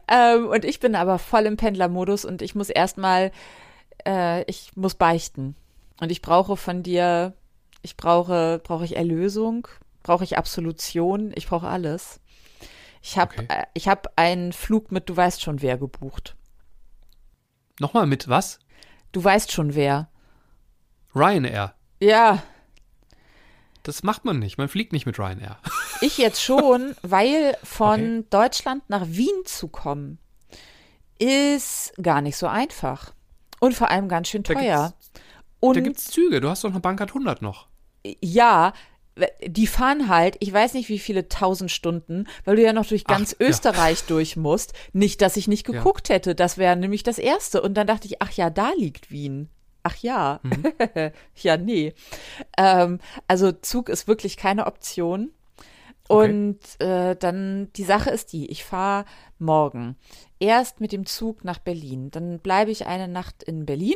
ähm, 0.07 0.47
und 0.47 0.65
ich 0.65 0.79
bin 0.79 0.95
aber 0.95 1.19
voll 1.19 1.45
im 1.45 1.57
Pendlermodus 1.57 2.25
und 2.25 2.41
ich 2.41 2.55
muss 2.55 2.69
erstmal, 2.69 3.31
äh, 4.05 4.43
ich 4.49 4.75
muss 4.75 4.95
beichten. 4.95 5.55
Und 5.99 6.11
ich 6.11 6.21
brauche 6.21 6.57
von 6.57 6.83
dir, 6.83 7.33
ich 7.81 7.97
brauche, 7.97 8.59
brauche 8.63 8.85
ich 8.85 8.95
Erlösung, 8.95 9.67
brauche 10.03 10.23
ich 10.23 10.37
Absolution, 10.37 11.31
ich 11.35 11.47
brauche 11.47 11.67
alles. 11.67 12.19
Ich 13.01 13.17
habe 13.17 13.33
okay. 13.33 13.47
äh, 13.49 13.63
ich 13.73 13.87
hab 13.87 14.13
einen 14.15 14.53
Flug 14.53 14.91
mit, 14.91 15.09
du 15.09 15.15
weißt 15.15 15.41
schon 15.41 15.61
wer 15.61 15.77
gebucht. 15.77 16.35
Nochmal 17.79 18.07
mit 18.07 18.27
was? 18.27 18.59
Du 19.15 19.23
weißt 19.23 19.53
schon 19.53 19.75
wer. 19.75 20.09
Ryanair. 21.15 21.73
Ja. 22.01 22.43
Das 23.83 24.03
macht 24.03 24.25
man 24.25 24.39
nicht. 24.39 24.57
Man 24.57 24.67
fliegt 24.67 24.91
nicht 24.91 25.05
mit 25.05 25.17
Ryanair. 25.17 25.57
Ich 26.01 26.17
jetzt 26.17 26.43
schon, 26.43 26.93
weil 27.03 27.55
von 27.63 28.19
okay. 28.19 28.27
Deutschland 28.29 28.83
nach 28.89 29.05
Wien 29.07 29.45
zu 29.45 29.69
kommen, 29.69 30.19
ist 31.17 31.93
gar 32.01 32.19
nicht 32.19 32.35
so 32.35 32.47
einfach. 32.47 33.13
Und 33.61 33.75
vor 33.75 33.89
allem 33.89 34.09
ganz 34.09 34.27
schön 34.27 34.43
teuer. 34.43 34.93
Da 35.61 35.79
gibt 35.79 35.97
es 35.97 36.07
Züge. 36.07 36.41
Du 36.41 36.49
hast 36.49 36.65
doch 36.65 36.71
eine 36.71 36.81
Bankart 36.81 37.11
100 37.11 37.41
noch. 37.41 37.69
Ja, 38.19 38.73
die 39.45 39.67
fahren 39.67 40.09
halt, 40.09 40.35
ich 40.39 40.51
weiß 40.51 40.73
nicht 40.73 40.89
wie 40.89 40.99
viele 40.99 41.29
tausend 41.29 41.71
Stunden, 41.71 42.27
weil 42.43 42.57
du 42.57 42.63
ja 42.63 42.73
noch 42.73 42.85
durch 42.85 43.05
ganz 43.05 43.35
ach, 43.35 43.45
Österreich 43.45 43.99
ja. 44.01 44.05
durch 44.07 44.35
musst. 44.35 44.73
Nicht, 44.93 45.21
dass 45.21 45.37
ich 45.37 45.47
nicht 45.47 45.65
geguckt 45.65 46.09
ja. 46.09 46.15
hätte, 46.15 46.35
das 46.35 46.57
wäre 46.57 46.75
nämlich 46.75 47.03
das 47.03 47.17
Erste. 47.17 47.61
Und 47.61 47.75
dann 47.75 47.87
dachte 47.87 48.07
ich, 48.07 48.21
ach 48.21 48.31
ja, 48.31 48.49
da 48.49 48.71
liegt 48.77 49.11
Wien. 49.11 49.49
Ach 49.83 49.95
ja, 49.97 50.39
mhm. 50.43 50.73
ja, 51.35 51.57
nee. 51.57 51.93
Ähm, 52.57 52.99
also 53.27 53.51
Zug 53.51 53.89
ist 53.89 54.07
wirklich 54.07 54.35
keine 54.35 54.65
Option. 54.65 55.31
Okay. 56.07 56.29
Und 56.29 56.81
äh, 56.81 57.15
dann 57.15 57.71
die 57.75 57.83
Sache 57.83 58.09
ist 58.09 58.33
die, 58.33 58.51
ich 58.51 58.63
fahre 58.63 59.05
morgen 59.39 59.95
erst 60.39 60.81
mit 60.81 60.91
dem 60.91 61.05
Zug 61.05 61.43
nach 61.43 61.59
Berlin. 61.59 62.11
Dann 62.11 62.39
bleibe 62.39 62.71
ich 62.71 62.85
eine 62.85 63.07
Nacht 63.07 63.43
in 63.43 63.65
Berlin 63.65 63.95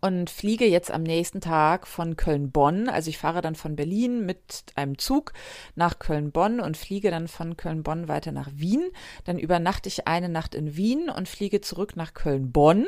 und 0.00 0.30
fliege 0.30 0.66
jetzt 0.66 0.90
am 0.90 1.02
nächsten 1.02 1.40
Tag 1.40 1.86
von 1.86 2.16
Köln-Bonn. 2.16 2.88
Also 2.88 3.10
ich 3.10 3.18
fahre 3.18 3.42
dann 3.42 3.54
von 3.54 3.76
Berlin 3.76 4.24
mit 4.24 4.64
einem 4.76 4.96
Zug 4.98 5.32
nach 5.74 5.98
Köln-Bonn 5.98 6.60
und 6.60 6.76
fliege 6.76 7.10
dann 7.10 7.28
von 7.28 7.56
Köln-Bonn 7.56 8.08
weiter 8.08 8.32
nach 8.32 8.48
Wien. 8.54 8.90
Dann 9.24 9.38
übernachte 9.38 9.88
ich 9.88 10.08
eine 10.08 10.30
Nacht 10.30 10.54
in 10.54 10.76
Wien 10.76 11.10
und 11.10 11.28
fliege 11.28 11.60
zurück 11.60 11.96
nach 11.96 12.14
Köln-Bonn. 12.14 12.86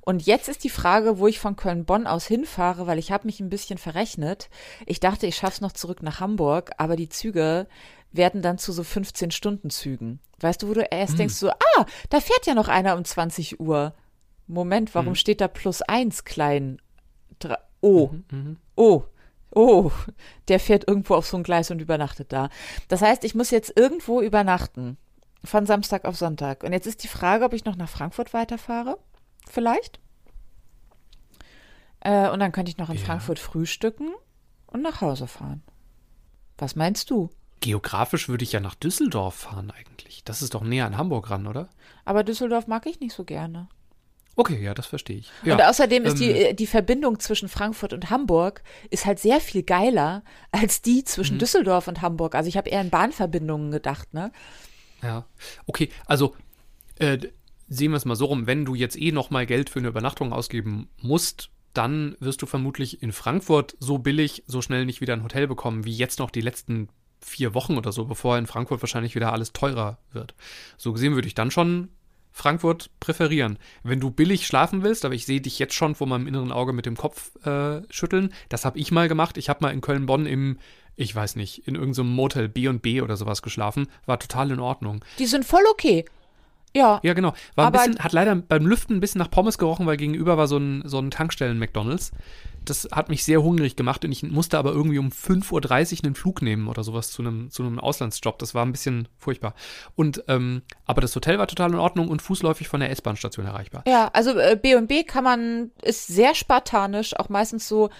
Und 0.00 0.26
jetzt 0.26 0.48
ist 0.48 0.64
die 0.64 0.70
Frage, 0.70 1.18
wo 1.18 1.28
ich 1.28 1.38
von 1.38 1.54
Köln-Bonn 1.54 2.06
aus 2.08 2.26
hinfahre, 2.26 2.86
weil 2.86 2.98
ich 2.98 3.12
habe 3.12 3.26
mich 3.26 3.38
ein 3.38 3.50
bisschen 3.50 3.78
verrechnet. 3.78 4.50
Ich 4.84 4.98
dachte, 4.98 5.26
ich 5.28 5.36
schaffe 5.36 5.54
es 5.54 5.60
noch 5.60 5.72
zurück 5.72 6.02
nach 6.02 6.18
Hamburg, 6.18 6.72
aber 6.76 6.96
die 6.96 7.08
Züge 7.08 7.68
werden 8.10 8.42
dann 8.42 8.58
zu 8.58 8.72
so 8.72 8.82
15-Stunden-Zügen. 8.82 10.18
Weißt 10.40 10.62
du, 10.62 10.68
wo 10.68 10.74
du 10.74 10.82
erst 10.82 11.12
hm. 11.12 11.18
denkst 11.18 11.34
so, 11.34 11.50
ah, 11.50 11.86
da 12.10 12.20
fährt 12.20 12.46
ja 12.46 12.54
noch 12.54 12.68
einer 12.68 12.96
um 12.96 13.04
20 13.04 13.60
Uhr. 13.60 13.94
Moment, 14.46 14.94
warum 14.94 15.10
mhm. 15.10 15.16
steht 15.16 15.40
da 15.40 15.48
plus 15.48 15.82
eins 15.82 16.24
klein? 16.24 16.80
Dra 17.38 17.58
oh, 17.80 18.10
mhm, 18.30 18.58
oh, 18.76 19.04
oh, 19.50 19.90
der 20.48 20.60
fährt 20.60 20.86
irgendwo 20.88 21.14
auf 21.14 21.26
so 21.26 21.36
ein 21.36 21.42
Gleis 21.42 21.70
und 21.70 21.80
übernachtet 21.80 22.32
da. 22.32 22.48
Das 22.88 23.02
heißt, 23.02 23.24
ich 23.24 23.34
muss 23.34 23.50
jetzt 23.50 23.76
irgendwo 23.76 24.20
übernachten. 24.20 24.96
Von 25.44 25.66
Samstag 25.66 26.04
auf 26.04 26.16
Sonntag. 26.16 26.62
Und 26.62 26.72
jetzt 26.72 26.86
ist 26.86 27.02
die 27.02 27.08
Frage, 27.08 27.44
ob 27.44 27.52
ich 27.52 27.64
noch 27.64 27.74
nach 27.74 27.88
Frankfurt 27.88 28.32
weiterfahre. 28.32 28.96
Vielleicht. 29.50 29.98
Äh, 31.98 32.28
und 32.30 32.38
dann 32.38 32.52
könnte 32.52 32.70
ich 32.70 32.78
noch 32.78 32.90
in 32.90 32.96
ja. 32.96 33.04
Frankfurt 33.04 33.40
frühstücken 33.40 34.10
und 34.68 34.82
nach 34.82 35.00
Hause 35.00 35.26
fahren. 35.26 35.64
Was 36.58 36.76
meinst 36.76 37.10
du? 37.10 37.30
Geografisch 37.60 38.28
würde 38.28 38.44
ich 38.44 38.52
ja 38.52 38.60
nach 38.60 38.76
Düsseldorf 38.76 39.34
fahren 39.34 39.72
eigentlich. 39.72 40.22
Das 40.24 40.42
ist 40.42 40.54
doch 40.54 40.62
näher 40.62 40.86
an 40.86 40.96
Hamburg 40.96 41.30
ran, 41.30 41.48
oder? 41.48 41.68
Aber 42.04 42.22
Düsseldorf 42.22 42.68
mag 42.68 42.86
ich 42.86 43.00
nicht 43.00 43.14
so 43.14 43.24
gerne. 43.24 43.68
Okay, 44.34 44.62
ja, 44.62 44.72
das 44.72 44.86
verstehe 44.86 45.18
ich. 45.18 45.30
Ja. 45.44 45.54
Und 45.54 45.62
außerdem 45.62 46.04
ist 46.04 46.20
ähm, 46.20 46.34
die, 46.48 46.56
die 46.56 46.66
Verbindung 46.66 47.20
zwischen 47.20 47.48
Frankfurt 47.48 47.92
und 47.92 48.10
Hamburg 48.10 48.62
ist 48.90 49.04
halt 49.04 49.18
sehr 49.18 49.40
viel 49.40 49.62
geiler 49.62 50.22
als 50.52 50.80
die 50.80 51.04
zwischen 51.04 51.34
mhm. 51.34 51.40
Düsseldorf 51.40 51.88
und 51.88 52.00
Hamburg. 52.00 52.34
Also 52.34 52.48
ich 52.48 52.56
habe 52.56 52.70
eher 52.70 52.80
an 52.80 52.90
Bahnverbindungen 52.90 53.70
gedacht, 53.70 54.14
ne? 54.14 54.32
Ja, 55.02 55.26
okay, 55.66 55.90
also 56.06 56.34
äh, 56.98 57.18
sehen 57.68 57.90
wir 57.90 57.96
es 57.96 58.04
mal 58.04 58.16
so 58.16 58.26
rum, 58.26 58.46
wenn 58.46 58.64
du 58.64 58.74
jetzt 58.74 58.96
eh 58.96 59.12
nochmal 59.12 59.46
Geld 59.46 59.68
für 59.68 59.80
eine 59.80 59.88
Übernachtung 59.88 60.32
ausgeben 60.32 60.88
musst, 61.00 61.50
dann 61.74 62.16
wirst 62.20 62.42
du 62.42 62.46
vermutlich 62.46 63.02
in 63.02 63.12
Frankfurt 63.12 63.76
so 63.80 63.98
billig, 63.98 64.44
so 64.46 64.62
schnell 64.62 64.84
nicht 64.86 65.00
wieder 65.00 65.14
ein 65.14 65.24
Hotel 65.24 65.46
bekommen, 65.46 65.84
wie 65.84 65.92
jetzt 65.92 66.18
noch 66.18 66.30
die 66.30 66.42
letzten 66.42 66.88
vier 67.20 67.54
Wochen 67.54 67.76
oder 67.76 67.92
so, 67.92 68.04
bevor 68.04 68.36
in 68.36 68.46
Frankfurt 68.46 68.82
wahrscheinlich 68.82 69.14
wieder 69.14 69.32
alles 69.32 69.52
teurer 69.52 69.98
wird. 70.12 70.34
So 70.76 70.92
gesehen 70.92 71.14
würde 71.14 71.28
ich 71.28 71.34
dann 71.34 71.50
schon 71.50 71.88
Frankfurt 72.32 72.90
präferieren. 72.98 73.58
Wenn 73.82 74.00
du 74.00 74.10
billig 74.10 74.46
schlafen 74.46 74.82
willst, 74.82 75.04
aber 75.04 75.14
ich 75.14 75.26
sehe 75.26 75.40
dich 75.40 75.58
jetzt 75.58 75.74
schon 75.74 75.94
vor 75.94 76.06
meinem 76.06 76.26
inneren 76.26 76.50
Auge 76.50 76.72
mit 76.72 76.86
dem 76.86 76.96
Kopf 76.96 77.36
äh, 77.44 77.82
schütteln, 77.90 78.32
das 78.48 78.64
habe 78.64 78.78
ich 78.78 78.90
mal 78.90 79.08
gemacht. 79.08 79.36
Ich 79.36 79.48
habe 79.48 79.58
mal 79.62 79.72
in 79.72 79.80
Köln-Bonn 79.80 80.26
im, 80.26 80.58
ich 80.96 81.14
weiß 81.14 81.36
nicht, 81.36 81.66
in 81.68 81.74
irgendeinem 81.74 82.10
Motel 82.10 82.48
B&B 82.48 83.02
oder 83.02 83.16
sowas 83.16 83.42
geschlafen. 83.42 83.88
War 84.06 84.18
total 84.18 84.50
in 84.50 84.60
Ordnung. 84.60 85.04
Die 85.18 85.26
sind 85.26 85.44
voll 85.44 85.64
okay. 85.70 86.04
Ja. 86.74 87.00
Ja, 87.02 87.12
genau. 87.12 87.34
War 87.54 87.66
ein 87.66 87.72
bisschen, 87.72 87.98
hat 87.98 88.12
leider 88.12 88.34
beim 88.34 88.66
Lüften 88.66 88.96
ein 88.96 89.00
bisschen 89.00 89.18
nach 89.18 89.30
Pommes 89.30 89.58
gerochen, 89.58 89.86
weil 89.86 89.96
gegenüber 89.96 90.36
war 90.36 90.46
so 90.46 90.56
ein, 90.56 90.82
so 90.86 90.98
ein 90.98 91.10
Tankstellen-McDonalds. 91.10 92.12
Das 92.64 92.88
hat 92.92 93.08
mich 93.08 93.24
sehr 93.24 93.42
hungrig 93.42 93.74
gemacht 93.76 94.04
und 94.04 94.12
ich 94.12 94.22
musste 94.22 94.56
aber 94.56 94.70
irgendwie 94.70 94.98
um 94.98 95.08
5.30 95.08 95.52
Uhr 95.98 96.04
einen 96.04 96.14
Flug 96.14 96.42
nehmen 96.42 96.68
oder 96.68 96.84
sowas 96.84 97.10
zu 97.10 97.22
einem, 97.22 97.50
zu 97.50 97.62
einem 97.62 97.80
Auslandsjob. 97.80 98.38
Das 98.38 98.54
war 98.54 98.64
ein 98.64 98.72
bisschen 98.72 99.08
furchtbar. 99.18 99.54
Und, 99.96 100.24
ähm, 100.28 100.62
aber 100.86 101.00
das 101.00 101.14
Hotel 101.16 101.38
war 101.38 101.48
total 101.48 101.70
in 101.72 101.78
Ordnung 101.78 102.08
und 102.08 102.22
fußläufig 102.22 102.68
von 102.68 102.80
der 102.80 102.90
S-Bahn-Station 102.90 103.46
erreichbar. 103.46 103.82
Ja, 103.86 104.08
also 104.12 104.34
B&B 104.34 105.00
äh, 105.00 105.04
kann 105.04 105.24
man, 105.24 105.72
ist 105.82 106.06
sehr 106.06 106.34
spartanisch, 106.34 107.16
auch 107.18 107.28
meistens 107.28 107.68
so 107.68 107.90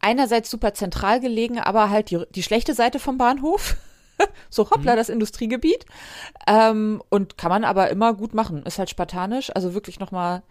einerseits 0.00 0.50
super 0.50 0.74
zentral 0.74 1.20
gelegen, 1.20 1.58
aber 1.58 1.90
halt 1.90 2.10
die, 2.10 2.24
die 2.34 2.42
schlechte 2.42 2.74
Seite 2.74 2.98
vom 2.98 3.18
Bahnhof. 3.18 3.76
so 4.50 4.70
hoppla, 4.70 4.92
mhm. 4.92 4.96
das 4.96 5.08
Industriegebiet. 5.08 5.86
Ähm, 6.46 7.02
und 7.08 7.38
kann 7.38 7.50
man 7.50 7.64
aber 7.64 7.90
immer 7.90 8.14
gut 8.14 8.34
machen. 8.34 8.64
Ist 8.64 8.78
halt 8.78 8.90
spartanisch, 8.90 9.50
also 9.54 9.74
wirklich 9.74 10.00
nochmal 10.00 10.42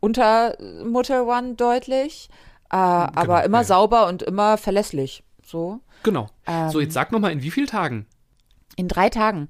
unter 0.00 0.56
Motel 0.84 1.22
One 1.22 1.54
deutlich, 1.54 2.28
äh, 2.70 2.76
genau, 2.76 3.10
aber 3.14 3.44
immer 3.44 3.58
ja. 3.58 3.64
sauber 3.64 4.08
und 4.08 4.22
immer 4.22 4.58
verlässlich. 4.58 5.22
So. 5.44 5.80
Genau. 6.02 6.28
Ähm, 6.46 6.70
so, 6.70 6.80
jetzt 6.80 6.94
sag 6.94 7.12
noch 7.12 7.20
mal, 7.20 7.32
in 7.32 7.42
wie 7.42 7.50
vielen 7.50 7.66
Tagen? 7.66 8.06
In 8.76 8.88
drei 8.88 9.10
Tagen. 9.10 9.48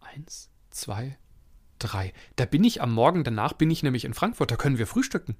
Eins, 0.00 0.50
zwei, 0.70 1.16
drei. 1.78 2.12
Da 2.36 2.46
bin 2.46 2.64
ich 2.64 2.80
am 2.82 2.92
Morgen 2.92 3.24
danach, 3.24 3.52
bin 3.52 3.70
ich 3.70 3.82
nämlich 3.82 4.04
in 4.04 4.14
Frankfurt, 4.14 4.50
da 4.50 4.56
können 4.56 4.78
wir 4.78 4.86
frühstücken. 4.86 5.36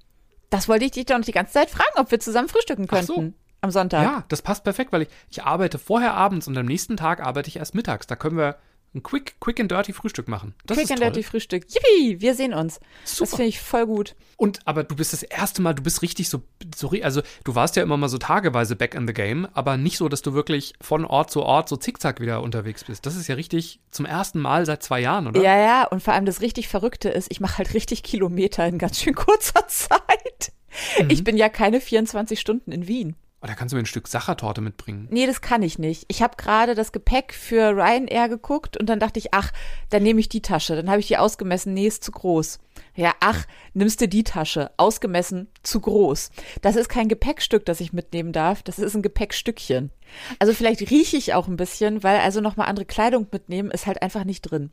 Das 0.50 0.68
wollte 0.68 0.84
ich 0.84 0.92
dich 0.92 1.06
doch 1.06 1.16
noch 1.16 1.24
die 1.24 1.32
ganze 1.32 1.54
Zeit 1.54 1.70
fragen, 1.70 1.96
ob 1.96 2.10
wir 2.10 2.20
zusammen 2.20 2.48
frühstücken 2.48 2.86
könnten. 2.86 3.34
Am 3.64 3.70
Sonntag. 3.70 4.02
Ja, 4.02 4.24
das 4.28 4.42
passt 4.42 4.62
perfekt, 4.62 4.92
weil 4.92 5.02
ich, 5.02 5.08
ich 5.30 5.42
arbeite 5.42 5.78
vorher 5.78 6.12
abends 6.12 6.46
und 6.46 6.58
am 6.58 6.66
nächsten 6.66 6.98
Tag 6.98 7.20
arbeite 7.20 7.48
ich 7.48 7.56
erst 7.56 7.74
mittags. 7.74 8.06
Da 8.06 8.14
können 8.14 8.36
wir 8.36 8.58
ein 8.94 9.02
quick, 9.02 9.40
quick 9.40 9.58
and 9.58 9.70
dirty 9.70 9.94
Frühstück 9.94 10.28
machen. 10.28 10.54
Das 10.66 10.76
Quick 10.76 10.90
and 10.90 11.00
toll. 11.00 11.10
Dirty 11.10 11.22
Frühstück. 11.22 11.64
Yippie, 11.72 12.20
wir 12.20 12.34
sehen 12.34 12.52
uns. 12.52 12.78
Das 13.04 13.16
Super. 13.16 13.36
finde 13.36 13.48
ich 13.48 13.60
voll 13.60 13.86
gut. 13.86 14.16
Und 14.36 14.60
aber 14.66 14.84
du 14.84 14.94
bist 14.96 15.14
das 15.14 15.22
erste 15.22 15.62
Mal, 15.62 15.72
du 15.72 15.82
bist 15.82 16.02
richtig 16.02 16.28
so, 16.28 16.42
so, 16.76 16.90
also 17.02 17.22
du 17.44 17.54
warst 17.54 17.74
ja 17.76 17.82
immer 17.82 17.96
mal 17.96 18.10
so 18.10 18.18
tageweise 18.18 18.76
back 18.76 18.94
in 18.94 19.06
the 19.06 19.14
game, 19.14 19.48
aber 19.54 19.78
nicht 19.78 19.96
so, 19.96 20.10
dass 20.10 20.20
du 20.20 20.34
wirklich 20.34 20.74
von 20.82 21.06
Ort 21.06 21.30
zu 21.30 21.42
Ort 21.42 21.70
so 21.70 21.78
zickzack 21.78 22.20
wieder 22.20 22.42
unterwegs 22.42 22.84
bist. 22.84 23.06
Das 23.06 23.16
ist 23.16 23.28
ja 23.28 23.34
richtig 23.34 23.80
zum 23.90 24.04
ersten 24.04 24.40
Mal 24.40 24.66
seit 24.66 24.82
zwei 24.82 25.00
Jahren, 25.00 25.26
oder? 25.26 25.40
Ja, 25.40 25.56
ja, 25.56 25.86
und 25.86 26.02
vor 26.02 26.12
allem 26.12 26.26
das 26.26 26.42
richtig 26.42 26.68
Verrückte 26.68 27.08
ist, 27.08 27.30
ich 27.30 27.40
mache 27.40 27.56
halt 27.56 27.72
richtig 27.72 28.02
Kilometer 28.02 28.66
in 28.66 28.76
ganz 28.76 29.00
schön 29.00 29.14
kurzer 29.14 29.66
Zeit. 29.68 30.52
Mhm. 31.00 31.08
Ich 31.08 31.24
bin 31.24 31.36
ja 31.36 31.48
keine 31.48 31.80
24 31.80 32.38
Stunden 32.38 32.70
in 32.70 32.86
Wien. 32.86 33.16
Oh, 33.44 33.46
da 33.46 33.54
kannst 33.54 33.72
du 33.72 33.76
mir 33.76 33.82
ein 33.82 33.86
Stück 33.86 34.08
Sachertorte 34.08 34.62
mitbringen. 34.62 35.06
Nee, 35.10 35.26
das 35.26 35.42
kann 35.42 35.62
ich 35.62 35.78
nicht. 35.78 36.06
Ich 36.08 36.22
habe 36.22 36.34
gerade 36.38 36.74
das 36.74 36.92
Gepäck 36.92 37.34
für 37.34 37.76
Ryanair 37.76 38.30
geguckt 38.30 38.78
und 38.78 38.86
dann 38.86 38.98
dachte 38.98 39.18
ich, 39.18 39.34
ach, 39.34 39.52
dann 39.90 40.02
nehme 40.02 40.18
ich 40.18 40.30
die 40.30 40.40
Tasche. 40.40 40.76
Dann 40.76 40.88
habe 40.88 41.00
ich 41.00 41.08
die 41.08 41.18
ausgemessen, 41.18 41.74
nee, 41.74 41.86
ist 41.86 42.02
zu 42.02 42.10
groß. 42.10 42.58
Ja, 42.94 43.12
ach, 43.20 43.44
nimmst 43.74 44.00
du 44.00 44.08
die 44.08 44.24
Tasche, 44.24 44.70
ausgemessen, 44.78 45.48
zu 45.62 45.80
groß. 45.80 46.30
Das 46.62 46.74
ist 46.74 46.88
kein 46.88 47.08
Gepäckstück, 47.08 47.66
das 47.66 47.80
ich 47.80 47.92
mitnehmen 47.92 48.32
darf, 48.32 48.62
das 48.62 48.78
ist 48.78 48.94
ein 48.94 49.02
Gepäckstückchen. 49.02 49.90
Also 50.38 50.54
vielleicht 50.54 50.90
rieche 50.90 51.18
ich 51.18 51.34
auch 51.34 51.46
ein 51.46 51.58
bisschen, 51.58 52.02
weil 52.02 52.20
also 52.20 52.40
nochmal 52.40 52.68
andere 52.68 52.86
Kleidung 52.86 53.26
mitnehmen 53.30 53.70
ist 53.70 53.86
halt 53.86 54.00
einfach 54.00 54.24
nicht 54.24 54.40
drin. 54.40 54.70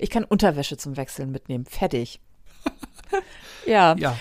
Ich 0.00 0.10
kann 0.10 0.24
Unterwäsche 0.24 0.76
zum 0.76 0.96
Wechseln 0.96 1.30
mitnehmen, 1.30 1.64
fertig. 1.64 2.18
ja. 3.66 3.94
Ja. 3.96 4.16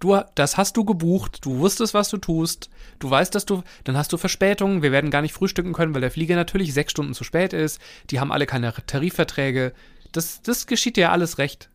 Du, 0.00 0.16
das 0.34 0.56
hast 0.56 0.76
du 0.76 0.84
gebucht, 0.84 1.44
du 1.44 1.58
wusstest, 1.58 1.92
was 1.92 2.08
du 2.08 2.18
tust, 2.18 2.70
du 3.00 3.10
weißt, 3.10 3.34
dass 3.34 3.46
du, 3.46 3.62
dann 3.84 3.96
hast 3.96 4.12
du 4.12 4.16
Verspätungen, 4.16 4.82
wir 4.82 4.92
werden 4.92 5.10
gar 5.10 5.22
nicht 5.22 5.32
frühstücken 5.32 5.72
können, 5.72 5.92
weil 5.94 6.00
der 6.00 6.12
Flieger 6.12 6.36
natürlich 6.36 6.72
sechs 6.72 6.92
Stunden 6.92 7.14
zu 7.14 7.24
spät 7.24 7.52
ist, 7.52 7.80
die 8.10 8.20
haben 8.20 8.30
alle 8.30 8.46
keine 8.46 8.72
Tarifverträge. 8.86 9.72
Das, 10.12 10.40
das 10.42 10.66
geschieht 10.66 10.96
dir 10.96 11.10
alles 11.10 11.38
recht. 11.38 11.70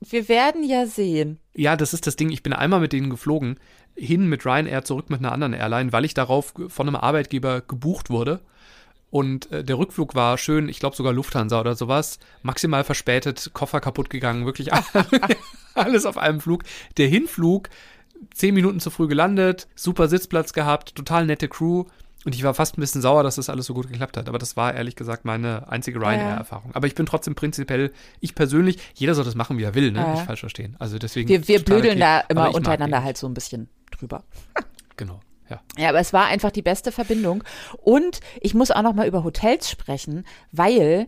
Wir 0.00 0.28
werden 0.28 0.64
ja 0.64 0.86
sehen. 0.86 1.38
Ja, 1.54 1.76
das 1.76 1.94
ist 1.94 2.06
das 2.06 2.16
Ding. 2.16 2.30
Ich 2.30 2.42
bin 2.42 2.52
einmal 2.52 2.80
mit 2.80 2.92
denen 2.92 3.10
geflogen, 3.10 3.58
hin 3.94 4.28
mit 4.28 4.44
Ryanair, 4.44 4.84
zurück 4.84 5.10
mit 5.10 5.20
einer 5.20 5.32
anderen 5.32 5.52
Airline, 5.52 5.92
weil 5.92 6.04
ich 6.04 6.14
darauf 6.14 6.54
von 6.68 6.88
einem 6.88 6.96
Arbeitgeber 6.96 7.60
gebucht 7.60 8.10
wurde. 8.10 8.40
Und 9.12 9.52
äh, 9.52 9.62
der 9.62 9.76
Rückflug 9.76 10.14
war 10.14 10.38
schön, 10.38 10.70
ich 10.70 10.80
glaube 10.80 10.96
sogar 10.96 11.12
Lufthansa 11.12 11.60
oder 11.60 11.74
sowas, 11.74 12.18
maximal 12.42 12.82
verspätet, 12.82 13.50
Koffer 13.52 13.78
kaputt 13.78 14.08
gegangen, 14.08 14.46
wirklich 14.46 14.70
alles 15.74 16.06
auf 16.06 16.16
einem 16.16 16.40
Flug. 16.40 16.62
Der 16.96 17.08
Hinflug, 17.08 17.68
zehn 18.32 18.54
Minuten 18.54 18.80
zu 18.80 18.88
früh 18.88 19.08
gelandet, 19.08 19.68
super 19.74 20.08
Sitzplatz 20.08 20.54
gehabt, 20.54 20.94
total 20.94 21.26
nette 21.26 21.48
Crew. 21.48 21.84
Und 22.24 22.34
ich 22.34 22.42
war 22.42 22.54
fast 22.54 22.78
ein 22.78 22.80
bisschen 22.80 23.02
sauer, 23.02 23.22
dass 23.22 23.34
das 23.36 23.50
alles 23.50 23.66
so 23.66 23.74
gut 23.74 23.88
geklappt 23.88 24.16
hat. 24.16 24.30
Aber 24.30 24.38
das 24.38 24.56
war 24.56 24.72
ehrlich 24.72 24.96
gesagt 24.96 25.26
meine 25.26 25.68
einzige 25.68 26.00
Ryanair-Erfahrung. 26.00 26.70
Aber 26.72 26.86
ich 26.86 26.94
bin 26.94 27.04
trotzdem 27.04 27.34
prinzipiell, 27.34 27.92
ich 28.20 28.34
persönlich, 28.34 28.78
jeder 28.94 29.14
soll 29.14 29.26
das 29.26 29.34
machen, 29.34 29.58
wie 29.58 29.64
er 29.64 29.74
will, 29.74 29.92
ne? 29.92 29.98
Ja. 29.98 30.12
Nicht 30.12 30.24
falsch 30.24 30.40
verstehen. 30.40 30.74
Also 30.78 30.98
deswegen. 30.98 31.28
Wir, 31.28 31.46
wir 31.46 31.62
blödeln 31.62 32.00
okay. 32.00 32.00
da 32.00 32.20
immer 32.20 32.54
untereinander 32.54 33.02
halt 33.02 33.18
so 33.18 33.26
ein 33.26 33.34
bisschen 33.34 33.68
drüber. 33.90 34.24
Genau, 34.96 35.20
ja. 35.52 35.82
Ja, 35.82 35.88
aber 35.90 36.00
es 36.00 36.12
war 36.12 36.26
einfach 36.26 36.50
die 36.50 36.62
beste 36.62 36.92
Verbindung. 36.92 37.44
Und 37.78 38.20
ich 38.40 38.54
muss 38.54 38.70
auch 38.70 38.82
noch 38.82 38.94
mal 38.94 39.06
über 39.06 39.24
Hotels 39.24 39.70
sprechen, 39.70 40.24
weil 40.50 41.06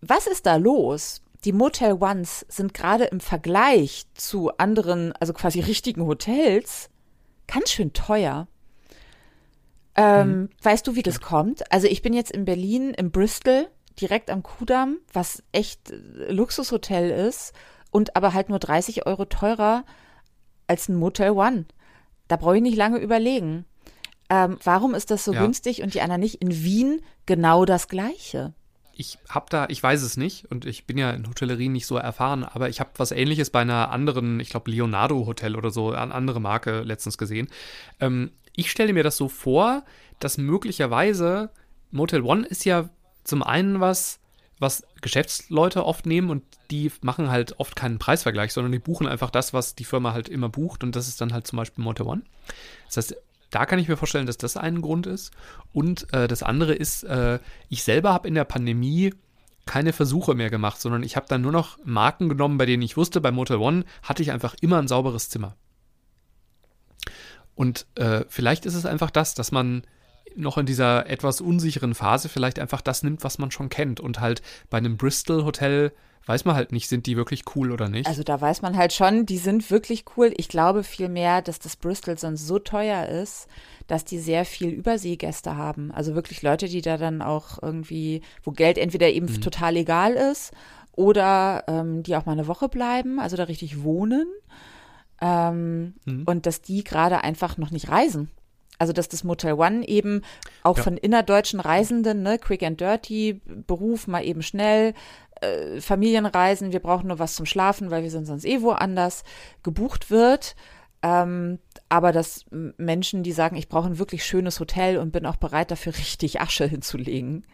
was 0.00 0.26
ist 0.26 0.46
da 0.46 0.56
los? 0.56 1.22
Die 1.44 1.52
Motel 1.52 1.94
Ones 1.94 2.44
sind 2.48 2.74
gerade 2.74 3.04
im 3.04 3.20
Vergleich 3.20 4.04
zu 4.14 4.56
anderen, 4.58 5.12
also 5.12 5.32
quasi 5.32 5.60
richtigen 5.60 6.06
Hotels, 6.06 6.90
ganz 7.46 7.70
schön 7.70 7.92
teuer. 7.92 8.46
Ähm, 9.94 10.50
Weißt 10.62 10.86
du, 10.86 10.94
wie 10.94 11.02
das 11.02 11.20
kommt? 11.20 11.70
Also 11.72 11.86
ich 11.86 12.02
bin 12.02 12.12
jetzt 12.12 12.30
in 12.30 12.44
Berlin, 12.44 12.94
im 12.94 13.10
Bristol, 13.10 13.68
direkt 14.00 14.30
am 14.30 14.42
Kudamm, 14.42 14.98
was 15.12 15.42
echt 15.52 15.90
äh, 15.90 16.32
Luxushotel 16.32 17.10
ist 17.10 17.52
und 17.90 18.16
aber 18.16 18.34
halt 18.34 18.48
nur 18.48 18.58
30 18.58 19.06
Euro 19.06 19.24
teurer 19.24 19.84
als 20.66 20.88
ein 20.88 20.94
Motel 20.94 21.30
One. 21.30 21.64
Da 22.30 22.36
brauche 22.36 22.56
ich 22.56 22.62
nicht 22.62 22.76
lange 22.76 22.98
überlegen. 22.98 23.64
Ähm, 24.30 24.56
warum 24.62 24.94
ist 24.94 25.10
das 25.10 25.24
so 25.24 25.32
Ja. 25.34 25.42
günstig 25.42 25.82
und 25.82 25.94
die 25.94 26.00
anderen 26.00 26.20
nicht? 26.20 26.36
In 26.36 26.62
Wien 26.62 27.02
genau 27.26 27.64
das 27.64 27.88
Gleiche. 27.88 28.54
Ich 28.94 29.18
habe 29.28 29.46
da, 29.50 29.66
ich 29.68 29.82
weiß 29.82 30.02
es 30.02 30.16
nicht 30.16 30.44
und 30.50 30.64
ich 30.64 30.86
bin 30.86 30.96
ja 30.96 31.10
in 31.10 31.26
Hotellerie 31.28 31.68
nicht 31.68 31.86
so 31.86 31.96
erfahren, 31.96 32.44
aber 32.44 32.68
ich 32.68 32.78
habe 32.78 32.90
was 32.98 33.10
ähnliches 33.10 33.50
bei 33.50 33.60
einer 33.62 33.90
anderen, 33.90 34.38
ich 34.38 34.50
glaube 34.50 34.70
Leonardo 34.70 35.26
Hotel 35.26 35.56
oder 35.56 35.70
so, 35.70 35.90
eine 35.90 36.14
andere 36.14 36.40
Marke 36.40 36.82
letztens 36.82 37.18
gesehen. 37.18 37.48
Ähm, 37.98 38.30
ich 38.54 38.70
stelle 38.70 38.92
mir 38.92 39.02
das 39.02 39.16
so 39.16 39.28
vor, 39.28 39.84
dass 40.20 40.38
möglicherweise 40.38 41.50
Motel 41.90 42.22
One 42.22 42.46
ist 42.46 42.64
ja 42.64 42.88
zum 43.24 43.42
einen 43.42 43.80
was, 43.80 44.20
was 44.60 44.84
Geschäftsleute 45.00 45.84
oft 45.84 46.06
nehmen 46.06 46.30
und 46.30 46.42
die 46.70 46.90
machen 47.02 47.30
halt 47.30 47.58
oft 47.58 47.76
keinen 47.76 47.98
Preisvergleich, 47.98 48.52
sondern 48.52 48.72
die 48.72 48.78
buchen 48.78 49.06
einfach 49.06 49.30
das, 49.30 49.52
was 49.52 49.74
die 49.74 49.84
Firma 49.84 50.12
halt 50.12 50.28
immer 50.28 50.48
bucht 50.48 50.84
und 50.84 50.96
das 50.96 51.08
ist 51.08 51.20
dann 51.20 51.32
halt 51.32 51.46
zum 51.46 51.56
Beispiel 51.56 51.84
Motel 51.84 52.06
One. 52.06 52.22
Das 52.86 52.96
heißt, 52.96 53.16
da 53.50 53.66
kann 53.66 53.78
ich 53.78 53.88
mir 53.88 53.96
vorstellen, 53.96 54.26
dass 54.26 54.38
das 54.38 54.56
ein 54.56 54.80
Grund 54.80 55.06
ist. 55.06 55.32
Und 55.72 56.12
äh, 56.12 56.28
das 56.28 56.42
andere 56.42 56.74
ist, 56.74 57.02
äh, 57.04 57.40
ich 57.68 57.82
selber 57.82 58.12
habe 58.12 58.28
in 58.28 58.34
der 58.34 58.44
Pandemie 58.44 59.12
keine 59.66 59.92
Versuche 59.92 60.34
mehr 60.34 60.50
gemacht, 60.50 60.80
sondern 60.80 61.02
ich 61.02 61.16
habe 61.16 61.26
dann 61.28 61.42
nur 61.42 61.52
noch 61.52 61.78
Marken 61.84 62.28
genommen, 62.28 62.58
bei 62.58 62.66
denen 62.66 62.82
ich 62.82 62.96
wusste, 62.96 63.20
bei 63.20 63.30
Motel 63.30 63.58
One 63.58 63.84
hatte 64.02 64.22
ich 64.22 64.32
einfach 64.32 64.54
immer 64.60 64.78
ein 64.78 64.88
sauberes 64.88 65.28
Zimmer. 65.28 65.56
Und 67.54 67.86
äh, 67.96 68.24
vielleicht 68.28 68.66
ist 68.66 68.74
es 68.74 68.86
einfach 68.86 69.10
das, 69.10 69.34
dass 69.34 69.52
man 69.52 69.82
noch 70.36 70.58
in 70.58 70.66
dieser 70.66 71.06
etwas 71.08 71.40
unsicheren 71.40 71.94
Phase 71.94 72.28
vielleicht 72.28 72.58
einfach 72.58 72.80
das 72.80 73.02
nimmt, 73.02 73.24
was 73.24 73.38
man 73.38 73.50
schon 73.50 73.68
kennt. 73.68 74.00
Und 74.00 74.20
halt 74.20 74.42
bei 74.68 74.78
einem 74.78 74.96
Bristol-Hotel 74.96 75.92
weiß 76.26 76.44
man 76.44 76.54
halt 76.54 76.70
nicht, 76.70 76.88
sind 76.88 77.06
die 77.06 77.16
wirklich 77.16 77.42
cool 77.56 77.72
oder 77.72 77.88
nicht. 77.88 78.06
Also 78.06 78.22
da 78.22 78.40
weiß 78.40 78.62
man 78.62 78.76
halt 78.76 78.92
schon, 78.92 79.26
die 79.26 79.38
sind 79.38 79.70
wirklich 79.70 80.04
cool. 80.16 80.32
Ich 80.36 80.48
glaube 80.48 80.84
vielmehr, 80.84 81.42
dass 81.42 81.58
das 81.58 81.76
Bristol 81.76 82.18
sonst 82.18 82.46
so 82.46 82.58
teuer 82.58 83.06
ist, 83.08 83.48
dass 83.88 84.04
die 84.04 84.18
sehr 84.18 84.44
viel 84.44 84.68
Überseegäste 84.68 85.56
haben. 85.56 85.90
Also 85.90 86.14
wirklich 86.14 86.42
Leute, 86.42 86.68
die 86.68 86.82
da 86.82 86.98
dann 86.98 87.22
auch 87.22 87.60
irgendwie, 87.62 88.20
wo 88.44 88.52
Geld 88.52 88.78
entweder 88.78 89.08
eben 89.08 89.26
Mhm. 89.26 89.40
total 89.40 89.76
egal 89.76 90.12
ist 90.12 90.52
oder 90.92 91.64
ähm, 91.66 92.02
die 92.04 92.14
auch 92.14 92.26
mal 92.26 92.32
eine 92.32 92.46
Woche 92.46 92.68
bleiben, 92.68 93.18
also 93.18 93.36
da 93.36 93.44
richtig 93.44 93.82
wohnen. 93.82 94.26
Ähm, 95.20 95.94
Mhm. 96.06 96.24
Und 96.26 96.46
dass 96.46 96.62
die 96.62 96.84
gerade 96.84 97.22
einfach 97.24 97.56
noch 97.58 97.70
nicht 97.70 97.88
reisen. 97.90 98.30
Also 98.80 98.94
dass 98.94 99.08
das 99.10 99.24
Motel 99.24 99.52
One 99.52 99.86
eben 99.86 100.22
auch 100.62 100.78
Ja. 100.78 100.82
von 100.82 100.96
innerdeutschen 100.96 101.60
Reisenden, 101.60 102.22
ne, 102.22 102.38
quick 102.38 102.62
and 102.62 102.80
dirty, 102.80 103.42
Beruf 103.66 104.06
mal 104.06 104.24
eben 104.24 104.42
schnell, 104.42 104.94
äh, 105.42 105.82
Familienreisen, 105.82 106.72
wir 106.72 106.80
brauchen 106.80 107.08
nur 107.08 107.18
was 107.18 107.34
zum 107.34 107.44
Schlafen, 107.44 107.90
weil 107.90 108.02
wir 108.02 108.10
sind 108.10 108.24
sonst 108.24 108.46
eh 108.46 108.62
woanders, 108.62 109.22
gebucht 109.62 110.10
wird. 110.10 110.56
Ähm, 111.02 111.58
aber 111.90 112.12
dass 112.12 112.46
Menschen, 112.78 113.22
die 113.22 113.32
sagen, 113.32 113.56
ich 113.56 113.68
brauche 113.68 113.86
ein 113.88 113.98
wirklich 113.98 114.24
schönes 114.24 114.60
Hotel 114.60 114.96
und 114.96 115.12
bin 115.12 115.26
auch 115.26 115.36
bereit 115.36 115.70
dafür 115.70 115.94
richtig 115.96 116.40
Asche 116.40 116.66
hinzulegen, 116.66 117.44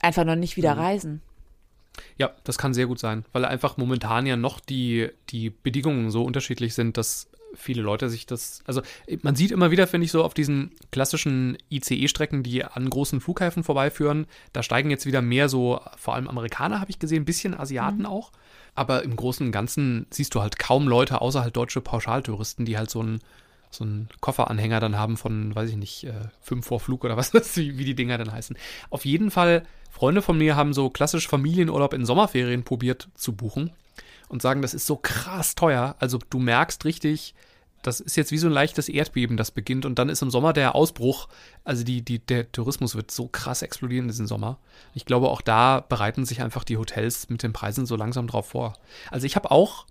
einfach 0.00 0.24
noch 0.24 0.36
nicht 0.36 0.56
wieder 0.56 0.76
reisen. 0.76 1.22
Ja, 2.18 2.32
das 2.42 2.58
kann 2.58 2.74
sehr 2.74 2.86
gut 2.86 2.98
sein, 2.98 3.24
weil 3.32 3.44
einfach 3.44 3.76
momentan 3.76 4.26
ja 4.26 4.36
noch 4.36 4.58
die, 4.58 5.08
die 5.30 5.50
Bedingungen 5.50 6.10
so 6.10 6.24
unterschiedlich 6.24 6.74
sind, 6.74 6.96
dass 6.96 7.28
viele 7.54 7.82
Leute 7.82 8.08
sich 8.08 8.26
das, 8.26 8.62
also 8.66 8.82
man 9.22 9.36
sieht 9.36 9.50
immer 9.50 9.70
wieder, 9.70 9.86
finde 9.86 10.04
ich, 10.04 10.12
so 10.12 10.22
auf 10.22 10.34
diesen 10.34 10.72
klassischen 10.90 11.56
ICE-Strecken, 11.70 12.42
die 12.42 12.64
an 12.64 12.90
großen 12.90 13.20
Flughäfen 13.20 13.64
vorbeiführen, 13.64 14.26
da 14.52 14.62
steigen 14.62 14.90
jetzt 14.90 15.06
wieder 15.06 15.22
mehr 15.22 15.48
so, 15.48 15.80
vor 15.96 16.14
allem 16.14 16.28
Amerikaner 16.28 16.80
habe 16.80 16.90
ich 16.90 16.98
gesehen, 16.98 17.22
ein 17.22 17.26
bisschen 17.26 17.58
Asiaten 17.58 18.06
auch, 18.06 18.32
aber 18.74 19.02
im 19.02 19.16
Großen 19.16 19.46
und 19.46 19.52
Ganzen 19.52 20.06
siehst 20.10 20.34
du 20.34 20.42
halt 20.42 20.58
kaum 20.58 20.88
Leute, 20.88 21.20
außer 21.20 21.42
halt 21.42 21.56
deutsche 21.56 21.80
Pauschaltouristen, 21.80 22.66
die 22.66 22.76
halt 22.78 22.90
so 22.90 23.00
einen 23.00 23.20
so 23.68 23.84
einen 23.84 24.08
Kofferanhänger 24.20 24.80
dann 24.80 24.96
haben 24.96 25.16
von, 25.16 25.54
weiß 25.54 25.70
ich 25.70 25.76
nicht, 25.76 26.04
äh, 26.04 26.12
fünf 26.40 26.66
vor 26.66 26.80
Flug 26.80 27.04
oder 27.04 27.16
was 27.18 27.32
das, 27.32 27.56
wie, 27.56 27.76
wie 27.78 27.84
die 27.84 27.96
Dinger 27.96 28.16
dann 28.16 28.32
heißen. 28.32 28.56
Auf 28.90 29.04
jeden 29.04 29.30
Fall, 29.30 29.64
Freunde 29.90 30.22
von 30.22 30.38
mir 30.38 30.56
haben 30.56 30.72
so 30.72 30.88
klassisch 30.88 31.28
Familienurlaub 31.28 31.92
in 31.92 32.06
Sommerferien 32.06 32.62
probiert 32.62 33.08
zu 33.14 33.34
buchen 33.34 33.72
und 34.28 34.42
sagen, 34.42 34.62
das 34.62 34.74
ist 34.74 34.86
so 34.86 34.96
krass 34.96 35.54
teuer. 35.54 35.96
Also 35.98 36.18
du 36.30 36.38
merkst 36.38 36.84
richtig, 36.84 37.34
das 37.82 38.00
ist 38.00 38.16
jetzt 38.16 38.32
wie 38.32 38.38
so 38.38 38.48
ein 38.48 38.52
leichtes 38.52 38.88
Erdbeben, 38.88 39.36
das 39.36 39.50
beginnt 39.50 39.86
und 39.86 39.98
dann 39.98 40.08
ist 40.08 40.22
im 40.22 40.30
Sommer 40.30 40.52
der 40.52 40.74
Ausbruch. 40.74 41.28
Also 41.64 41.84
die, 41.84 42.02
die, 42.02 42.18
der 42.18 42.50
Tourismus 42.50 42.96
wird 42.96 43.10
so 43.10 43.28
krass 43.28 43.62
explodieren 43.62 44.08
diesen 44.08 44.26
Sommer. 44.26 44.58
Ich 44.94 45.04
glaube, 45.04 45.28
auch 45.28 45.40
da 45.40 45.80
bereiten 45.80 46.24
sich 46.24 46.42
einfach 46.42 46.64
die 46.64 46.78
Hotels 46.78 47.28
mit 47.28 47.42
den 47.42 47.52
Preisen 47.52 47.86
so 47.86 47.94
langsam 47.96 48.26
drauf 48.26 48.48
vor. 48.48 48.74
Also 49.10 49.26
ich 49.26 49.36
habe 49.36 49.50
auch 49.50 49.86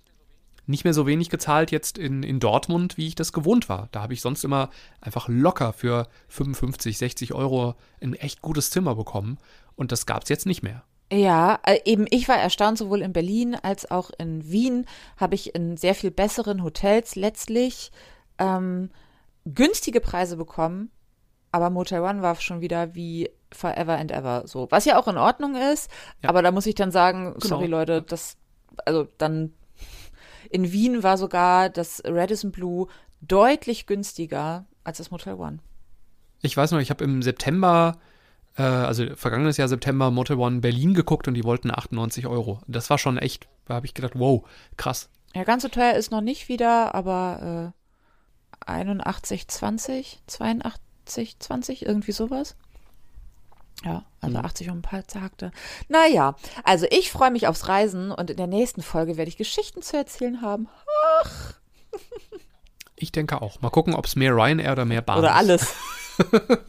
nicht 0.68 0.84
mehr 0.84 0.94
so 0.94 1.06
wenig 1.06 1.30
gezahlt 1.30 1.72
jetzt 1.72 1.98
in, 1.98 2.24
in 2.24 2.40
Dortmund, 2.40 2.98
wie 2.98 3.08
ich 3.08 3.16
das 3.16 3.34
gewohnt 3.34 3.70
war. 3.70 3.88
Da 3.92 4.02
habe 4.02 4.14
ich 4.14 4.22
sonst 4.22 4.44
immer 4.44 4.72
einfach 5.00 5.28
locker 5.28 5.74
für 5.74 6.08
55, 6.30 6.98
60 6.98 7.34
Euro 7.34 7.76
ein 8.02 8.14
echt 8.14 8.42
gutes 8.42 8.72
Zimmer 8.72 8.96
bekommen. 8.96 9.38
Und 9.76 9.92
das 9.92 10.06
gab 10.06 10.24
es 10.24 10.30
jetzt 10.30 10.46
nicht 10.46 10.64
mehr. 10.64 10.84
Ja, 11.12 11.60
äh, 11.64 11.80
eben 11.86 12.08
ich 12.10 12.28
war 12.28 12.38
erstaunt, 12.38 12.78
sowohl 12.78 13.02
in 13.02 13.14
Berlin 13.14 13.56
als 13.56 13.90
auch 13.92 14.10
in 14.18 14.50
Wien 14.50 14.86
habe 15.18 15.36
ich 15.36 15.54
in 15.54 15.78
sehr 15.78 15.94
viel 15.96 16.12
besseren 16.12 16.64
Hotels 16.64 17.16
letztlich 17.16 17.92
ähm, 18.40 18.90
günstige 19.46 20.02
Preise 20.02 20.36
bekommen, 20.36 20.90
aber 21.52 21.70
Motel 21.70 22.02
One 22.02 22.22
war 22.24 22.36
schon 22.36 22.62
wieder 22.62 22.96
wie 22.96 23.30
Forever 23.52 23.98
and 23.98 24.12
Ever 24.12 24.44
so, 24.48 24.68
was 24.72 24.86
ja 24.86 24.98
auch 25.00 25.08
in 25.08 25.18
Ordnung 25.18 25.56
ist, 25.56 25.90
Ja. 26.24 26.30
aber 26.30 26.42
da 26.42 26.52
muss 26.52 26.66
ich 26.66 26.76
dann 26.76 26.92
sagen, 26.92 27.34
Genau. 27.34 27.46
sorry 27.46 27.68
Leute, 27.68 28.02
das, 28.02 28.36
also 28.86 29.08
dann 29.20 29.54
in 30.50 30.72
Wien 30.72 31.04
war 31.04 31.18
sogar 31.18 31.70
das 31.70 32.02
Radisson 32.06 32.52
Blue 32.52 32.88
deutlich 33.22 33.86
günstiger 33.86 34.66
als 34.84 34.98
das 34.98 35.12
Motel 35.12 35.36
One. 35.36 35.60
Ich 36.42 36.58
weiß 36.58 36.72
noch, 36.72 36.80
ich 36.80 36.90
habe 36.90 37.04
im 37.04 37.22
September, 37.22 37.98
äh, 38.58 38.64
also 38.64 39.16
vergangenes 39.16 39.58
Jahr 39.58 39.68
September, 39.68 40.12
Motel 40.12 40.38
One 40.38 40.60
Berlin 40.60 40.94
geguckt 40.94 41.28
und 41.28 41.34
die 41.34 41.44
wollten 41.44 41.72
98 41.72 42.28
Euro. 42.28 42.62
Das 42.68 42.90
war 42.90 42.98
schon 42.98 43.18
echt, 43.18 43.48
da 43.66 43.76
habe 43.76 43.86
ich 43.86 43.94
gedacht, 43.94 44.14
wow, 44.16 44.44
krass. 44.78 45.10
Ja, 45.34 45.44
ganz 45.44 45.64
so 45.64 45.70
teuer 45.70 45.94
ist 45.94 46.12
noch 46.12 46.22
nicht 46.22 46.48
wieder, 46.48 46.96
aber 46.96 47.74
äh, 48.68 48.72
81,20, 48.72 50.18
82,20, 50.30 51.86
irgendwie 51.86 52.14
sowas. 52.14 52.56
Ja, 53.84 54.06
also 54.22 54.38
80 54.38 54.70
und 54.70 54.78
ein 54.78 54.82
paar 54.82 55.06
Zagte. 55.08 55.52
Naja, 55.90 56.36
also 56.64 56.88
ich 56.90 57.12
freue 57.12 57.32
mich 57.32 57.48
aufs 57.48 57.68
Reisen 57.68 58.12
und 58.12 58.30
in 58.30 58.38
der 58.38 58.48
nächsten 58.48 58.82
Folge 58.82 59.18
werde 59.18 59.30
ich 59.30 59.38
Geschichten 59.38 59.82
zu 59.82 59.98
erzählen 59.98 60.42
haben. 60.42 60.70
Ich 62.96 63.12
denke 63.12 63.42
auch. 63.42 63.60
Mal 63.62 63.70
gucken, 63.70 63.94
ob 63.94 64.06
es 64.06 64.16
mehr 64.16 64.32
Ryanair 64.32 64.72
oder 64.72 64.86
mehr 64.86 65.02
Bahn 65.02 65.20
Oder 65.20 65.30
ist. 65.32 65.36
alles. 65.36 65.76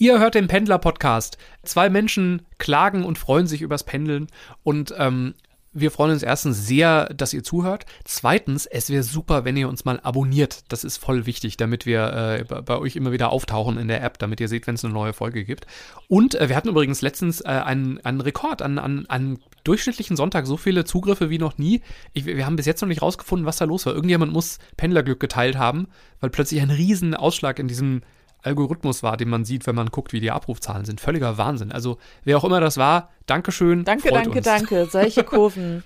Ihr 0.00 0.20
hört 0.20 0.36
den 0.36 0.46
Pendler-Podcast. 0.46 1.38
Zwei 1.64 1.90
Menschen 1.90 2.42
klagen 2.58 3.04
und 3.04 3.18
freuen 3.18 3.48
sich 3.48 3.62
übers 3.62 3.82
Pendeln. 3.82 4.28
Und 4.62 4.94
ähm, 4.96 5.34
wir 5.72 5.90
freuen 5.90 6.12
uns 6.12 6.22
erstens 6.22 6.68
sehr, 6.68 7.06
dass 7.06 7.34
ihr 7.34 7.42
zuhört. 7.42 7.84
Zweitens, 8.04 8.66
es 8.66 8.90
wäre 8.90 9.02
super, 9.02 9.44
wenn 9.44 9.56
ihr 9.56 9.68
uns 9.68 9.84
mal 9.84 9.98
abonniert. 9.98 10.62
Das 10.68 10.84
ist 10.84 10.98
voll 10.98 11.26
wichtig, 11.26 11.56
damit 11.56 11.84
wir 11.84 12.12
äh, 12.12 12.44
bei 12.62 12.78
euch 12.78 12.94
immer 12.94 13.10
wieder 13.10 13.30
auftauchen 13.30 13.76
in 13.76 13.88
der 13.88 14.04
App, 14.04 14.20
damit 14.20 14.38
ihr 14.38 14.46
seht, 14.46 14.68
wenn 14.68 14.76
es 14.76 14.84
eine 14.84 14.94
neue 14.94 15.12
Folge 15.12 15.44
gibt. 15.44 15.66
Und 16.06 16.36
äh, 16.36 16.48
wir 16.48 16.54
hatten 16.54 16.68
übrigens 16.68 17.02
letztens 17.02 17.40
äh, 17.40 17.48
einen, 17.48 17.98
einen 18.04 18.20
Rekord 18.20 18.62
an, 18.62 18.78
an, 18.78 19.04
an 19.08 19.40
durchschnittlichen 19.64 20.16
Sonntag 20.16 20.46
so 20.46 20.56
viele 20.56 20.84
Zugriffe 20.84 21.28
wie 21.28 21.38
noch 21.38 21.58
nie. 21.58 21.82
Ich, 22.12 22.24
wir 22.24 22.46
haben 22.46 22.54
bis 22.54 22.66
jetzt 22.66 22.82
noch 22.82 22.88
nicht 22.88 23.02
rausgefunden, 23.02 23.46
was 23.46 23.56
da 23.56 23.64
los 23.64 23.84
war. 23.84 23.94
Irgendjemand 23.94 24.32
muss 24.32 24.58
Pendlerglück 24.76 25.18
geteilt 25.18 25.58
haben, 25.58 25.88
weil 26.20 26.30
plötzlich 26.30 26.60
ein 26.60 26.70
riesen 26.70 27.16
Ausschlag 27.16 27.58
in 27.58 27.66
diesem 27.66 28.02
Algorithmus 28.48 29.02
war, 29.02 29.16
den 29.16 29.28
man 29.28 29.44
sieht, 29.44 29.66
wenn 29.66 29.74
man 29.74 29.88
guckt, 29.88 30.12
wie 30.12 30.20
die 30.20 30.30
Abrufzahlen 30.30 30.84
sind. 30.84 31.00
Völliger 31.00 31.38
Wahnsinn. 31.38 31.70
Also, 31.70 31.98
wer 32.24 32.38
auch 32.38 32.44
immer 32.44 32.60
das 32.60 32.76
war, 32.76 33.10
Dankeschön. 33.26 33.84
Danke, 33.84 34.10
danke, 34.10 34.38
uns. 34.38 34.44
danke. 34.44 34.86
Solche 34.86 35.22
Kurven, 35.24 35.84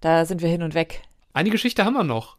da 0.00 0.24
sind 0.24 0.40
wir 0.42 0.48
hin 0.48 0.62
und 0.62 0.74
weg. 0.74 1.02
Eine 1.32 1.50
Geschichte 1.50 1.84
haben 1.84 1.94
wir 1.94 2.04
noch. 2.04 2.36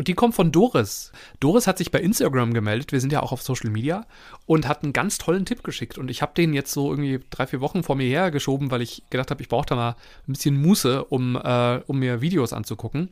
Und 0.00 0.08
die 0.08 0.14
kommt 0.14 0.34
von 0.34 0.50
Doris. 0.50 1.12
Doris 1.40 1.66
hat 1.66 1.76
sich 1.76 1.90
bei 1.90 2.00
Instagram 2.00 2.54
gemeldet. 2.54 2.90
Wir 2.90 3.02
sind 3.02 3.12
ja 3.12 3.22
auch 3.22 3.32
auf 3.32 3.42
Social 3.42 3.68
Media 3.68 4.06
und 4.46 4.66
hat 4.66 4.82
einen 4.82 4.94
ganz 4.94 5.18
tollen 5.18 5.44
Tipp 5.44 5.62
geschickt. 5.62 5.98
Und 5.98 6.10
ich 6.10 6.22
habe 6.22 6.32
den 6.34 6.54
jetzt 6.54 6.72
so 6.72 6.90
irgendwie 6.90 7.20
drei, 7.28 7.46
vier 7.46 7.60
Wochen 7.60 7.82
vor 7.82 7.96
mir 7.96 8.08
hergeschoben, 8.08 8.70
weil 8.70 8.80
ich 8.80 9.02
gedacht 9.10 9.30
habe, 9.30 9.42
ich 9.42 9.50
brauche 9.50 9.66
da 9.66 9.76
mal 9.76 9.90
ein 10.26 10.32
bisschen 10.32 10.58
Muße, 10.58 11.04
um, 11.04 11.36
äh, 11.36 11.82
um 11.86 11.98
mir 11.98 12.22
Videos 12.22 12.54
anzugucken. 12.54 13.10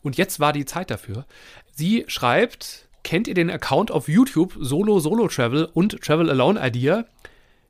Und 0.00 0.16
jetzt 0.16 0.40
war 0.40 0.54
die 0.54 0.64
Zeit 0.64 0.90
dafür. 0.90 1.26
Sie 1.72 2.06
schreibt, 2.08 2.88
kennt 3.02 3.28
ihr 3.28 3.34
den 3.34 3.50
Account 3.50 3.90
auf 3.90 4.08
YouTube 4.08 4.56
Solo 4.58 5.00
Solo 5.00 5.28
Travel 5.28 5.68
und 5.72 6.00
Travel 6.00 6.30
Alone 6.30 6.60
Idea? 6.66 7.04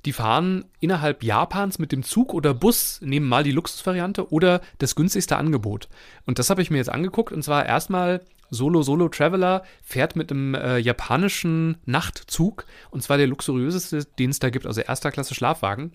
Die 0.04 0.12
fahren 0.12 0.64
innerhalb 0.80 1.22
Japans 1.22 1.78
mit 1.78 1.92
dem 1.92 2.02
Zug 2.02 2.32
oder 2.32 2.54
Bus, 2.54 3.00
nehmen 3.02 3.28
mal 3.28 3.44
die 3.44 3.52
Luxusvariante 3.52 4.32
oder 4.32 4.62
das 4.78 4.94
günstigste 4.94 5.36
Angebot. 5.36 5.88
Und 6.24 6.38
das 6.38 6.48
habe 6.48 6.62
ich 6.62 6.70
mir 6.70 6.78
jetzt 6.78 6.90
angeguckt 6.90 7.32
und 7.32 7.42
zwar 7.42 7.66
erstmal 7.66 8.22
Solo 8.50 8.82
Solo 8.82 9.08
Traveler 9.08 9.62
fährt 9.82 10.16
mit 10.16 10.30
einem 10.30 10.54
äh, 10.54 10.78
japanischen 10.78 11.76
Nachtzug 11.84 12.64
und 12.90 13.02
zwar 13.02 13.16
der 13.16 13.26
luxuriöseste, 13.26 14.04
den 14.18 14.30
es 14.30 14.38
da 14.38 14.50
gibt, 14.50 14.66
also 14.66 14.80
erster 14.80 15.10
Klasse 15.10 15.34
Schlafwagen. 15.34 15.92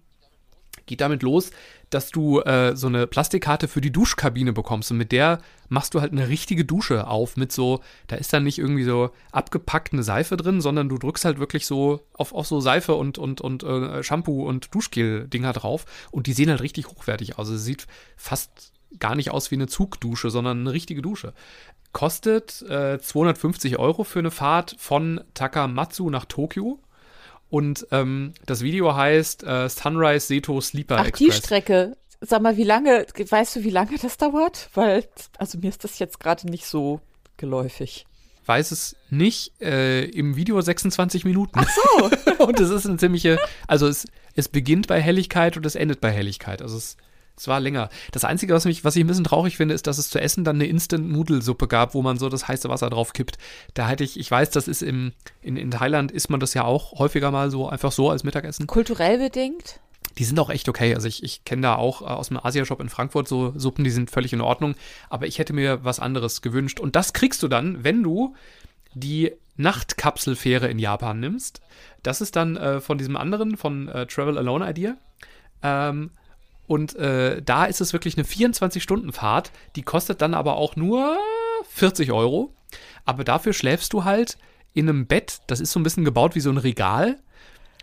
Geht 0.85 1.01
damit 1.01 1.23
los, 1.23 1.51
dass 1.89 2.11
du 2.11 2.41
äh, 2.41 2.75
so 2.75 2.87
eine 2.87 3.07
Plastikkarte 3.07 3.67
für 3.67 3.81
die 3.81 3.91
Duschkabine 3.91 4.53
bekommst 4.53 4.91
und 4.91 4.97
mit 4.97 5.11
der 5.11 5.39
machst 5.69 5.93
du 5.93 6.01
halt 6.01 6.11
eine 6.11 6.27
richtige 6.27 6.65
Dusche 6.65 7.07
auf 7.07 7.37
mit 7.37 7.51
so, 7.51 7.81
da 8.07 8.15
ist 8.15 8.33
dann 8.33 8.43
nicht 8.43 8.59
irgendwie 8.59 8.83
so 8.83 9.09
abgepackt 9.31 9.93
eine 9.93 10.03
Seife 10.03 10.37
drin, 10.37 10.61
sondern 10.61 10.89
du 10.89 10.97
drückst 10.97 11.25
halt 11.25 11.39
wirklich 11.39 11.65
so 11.65 12.01
auf, 12.13 12.33
auf 12.33 12.47
so 12.47 12.59
Seife 12.59 12.95
und, 12.95 13.17
und, 13.17 13.41
und 13.41 13.63
äh, 13.63 14.03
Shampoo 14.03 14.47
und 14.47 14.73
Duschgel-Dinger 14.73 15.53
drauf 15.53 15.85
und 16.11 16.27
die 16.27 16.33
sehen 16.33 16.49
halt 16.49 16.61
richtig 16.61 16.87
hochwertig 16.87 17.37
aus. 17.39 17.49
Es 17.49 17.63
sieht 17.63 17.87
fast 18.15 18.73
gar 18.99 19.15
nicht 19.15 19.31
aus 19.31 19.51
wie 19.51 19.55
eine 19.55 19.67
Zugdusche, 19.67 20.29
sondern 20.29 20.61
eine 20.61 20.71
richtige 20.71 21.01
Dusche. 21.01 21.33
Kostet 21.91 22.61
äh, 22.63 22.99
250 22.99 23.79
Euro 23.79 24.03
für 24.03 24.19
eine 24.19 24.31
Fahrt 24.31 24.75
von 24.77 25.21
Takamatsu 25.33 26.09
nach 26.09 26.25
Tokio. 26.25 26.79
Und 27.49 27.87
ähm, 27.91 28.33
das 28.45 28.61
Video 28.61 28.95
heißt 28.95 29.43
äh, 29.43 29.69
Sunrise 29.69 30.27
Seto 30.27 30.59
Sleeper 30.61 30.97
Ach, 30.99 31.03
die 31.11 31.27
Express. 31.27 31.37
Strecke. 31.37 31.97
Sag 32.21 32.41
mal, 32.41 32.57
wie 32.57 32.63
lange, 32.63 33.05
weißt 33.15 33.57
du, 33.57 33.63
wie 33.63 33.69
lange 33.69 33.97
das 34.01 34.17
dauert? 34.17 34.69
Weil, 34.73 35.05
also 35.37 35.57
mir 35.59 35.69
ist 35.69 35.83
das 35.83 35.99
jetzt 35.99 36.19
gerade 36.19 36.49
nicht 36.49 36.65
so 36.65 37.01
geläufig. 37.37 38.05
Weiß 38.45 38.71
es 38.71 38.95
nicht. 39.09 39.59
Äh, 39.61 40.05
Im 40.05 40.35
Video 40.35 40.59
26 40.59 41.25
Minuten. 41.25 41.59
Ach 41.59 41.69
so. 41.69 42.43
und 42.45 42.59
es 42.59 42.69
ist 42.69 42.85
eine 42.85 42.97
ziemliche, 42.97 43.39
also 43.67 43.87
es, 43.87 44.05
es 44.35 44.49
beginnt 44.49 44.87
bei 44.87 45.01
Helligkeit 45.01 45.57
und 45.57 45.65
es 45.65 45.75
endet 45.75 46.01
bei 46.01 46.11
Helligkeit. 46.11 46.61
Also 46.61 46.77
es, 46.77 46.97
es 47.37 47.47
war 47.47 47.59
länger. 47.59 47.89
Das 48.11 48.23
Einzige, 48.23 48.53
was, 48.53 48.65
mich, 48.65 48.83
was 48.83 48.95
ich 48.95 49.03
ein 49.03 49.07
bisschen 49.07 49.23
traurig 49.23 49.57
finde, 49.57 49.75
ist, 49.75 49.87
dass 49.87 49.97
es 49.97 50.09
zu 50.09 50.19
essen 50.19 50.43
dann 50.43 50.55
eine 50.55 50.67
Instant-Nudelsuppe 50.67 51.67
gab, 51.67 51.93
wo 51.93 52.01
man 52.01 52.17
so 52.17 52.29
das 52.29 52.47
heiße 52.47 52.69
Wasser 52.69 52.89
drauf 52.89 53.13
kippt. 53.13 53.37
Da 53.73 53.87
hätte 53.87 54.03
ich, 54.03 54.19
ich 54.19 54.29
weiß, 54.29 54.49
das 54.51 54.67
ist 54.67 54.81
im, 54.81 55.11
in, 55.41 55.57
in 55.57 55.71
Thailand 55.71 56.11
isst 56.11 56.29
man 56.29 56.39
das 56.39 56.53
ja 56.53 56.63
auch 56.63 56.97
häufiger 56.99 57.31
mal 57.31 57.51
so, 57.51 57.67
einfach 57.67 57.91
so 57.91 58.09
als 58.09 58.23
Mittagessen. 58.23 58.67
Kulturell 58.67 59.17
bedingt? 59.17 59.79
Die 60.17 60.23
sind 60.23 60.39
auch 60.39 60.49
echt 60.49 60.69
okay. 60.69 60.95
Also 60.95 61.07
ich, 61.07 61.23
ich 61.23 61.43
kenne 61.43 61.63
da 61.63 61.75
auch 61.75 62.01
äh, 62.01 62.05
aus 62.05 62.29
dem 62.29 62.39
Asia-Shop 62.41 62.79
in 62.79 62.89
Frankfurt 62.89 63.27
so 63.27 63.53
Suppen, 63.57 63.83
die 63.83 63.91
sind 63.91 64.09
völlig 64.09 64.31
in 64.31 64.41
Ordnung. 64.41 64.75
Aber 65.09 65.27
ich 65.27 65.39
hätte 65.39 65.53
mir 65.53 65.83
was 65.83 65.99
anderes 65.99 66.41
gewünscht. 66.41 66.79
Und 66.79 66.95
das 66.95 67.11
kriegst 67.11 67.43
du 67.43 67.47
dann, 67.47 67.83
wenn 67.83 68.01
du 68.01 68.35
die 68.93 69.33
Nachtkapselfähre 69.57 70.69
in 70.69 70.79
Japan 70.79 71.19
nimmst. 71.19 71.61
Das 72.01 72.21
ist 72.21 72.35
dann 72.35 72.55
äh, 72.55 72.79
von 72.79 72.97
diesem 72.97 73.17
anderen, 73.17 73.57
von 73.57 73.89
äh, 73.89 74.05
Travel 74.05 74.37
Alone 74.37 74.69
Idea. 74.69 74.95
Ähm, 75.63 76.11
und 76.67 76.95
äh, 76.95 77.41
da 77.41 77.65
ist 77.65 77.81
es 77.81 77.93
wirklich 77.93 78.17
eine 78.17 78.25
24-Stunden-Fahrt. 78.25 79.51
Die 79.75 79.83
kostet 79.83 80.21
dann 80.21 80.33
aber 80.33 80.57
auch 80.57 80.75
nur 80.75 81.17
40 81.69 82.11
Euro. 82.11 82.53
Aber 83.05 83.23
dafür 83.23 83.53
schläfst 83.53 83.93
du 83.93 84.03
halt 84.03 84.37
in 84.73 84.89
einem 84.89 85.07
Bett, 85.07 85.39
das 85.47 85.59
ist 85.59 85.71
so 85.71 85.79
ein 85.79 85.83
bisschen 85.83 86.05
gebaut 86.05 86.35
wie 86.35 86.41
so 86.41 86.49
ein 86.49 86.57
Regal 86.57 87.17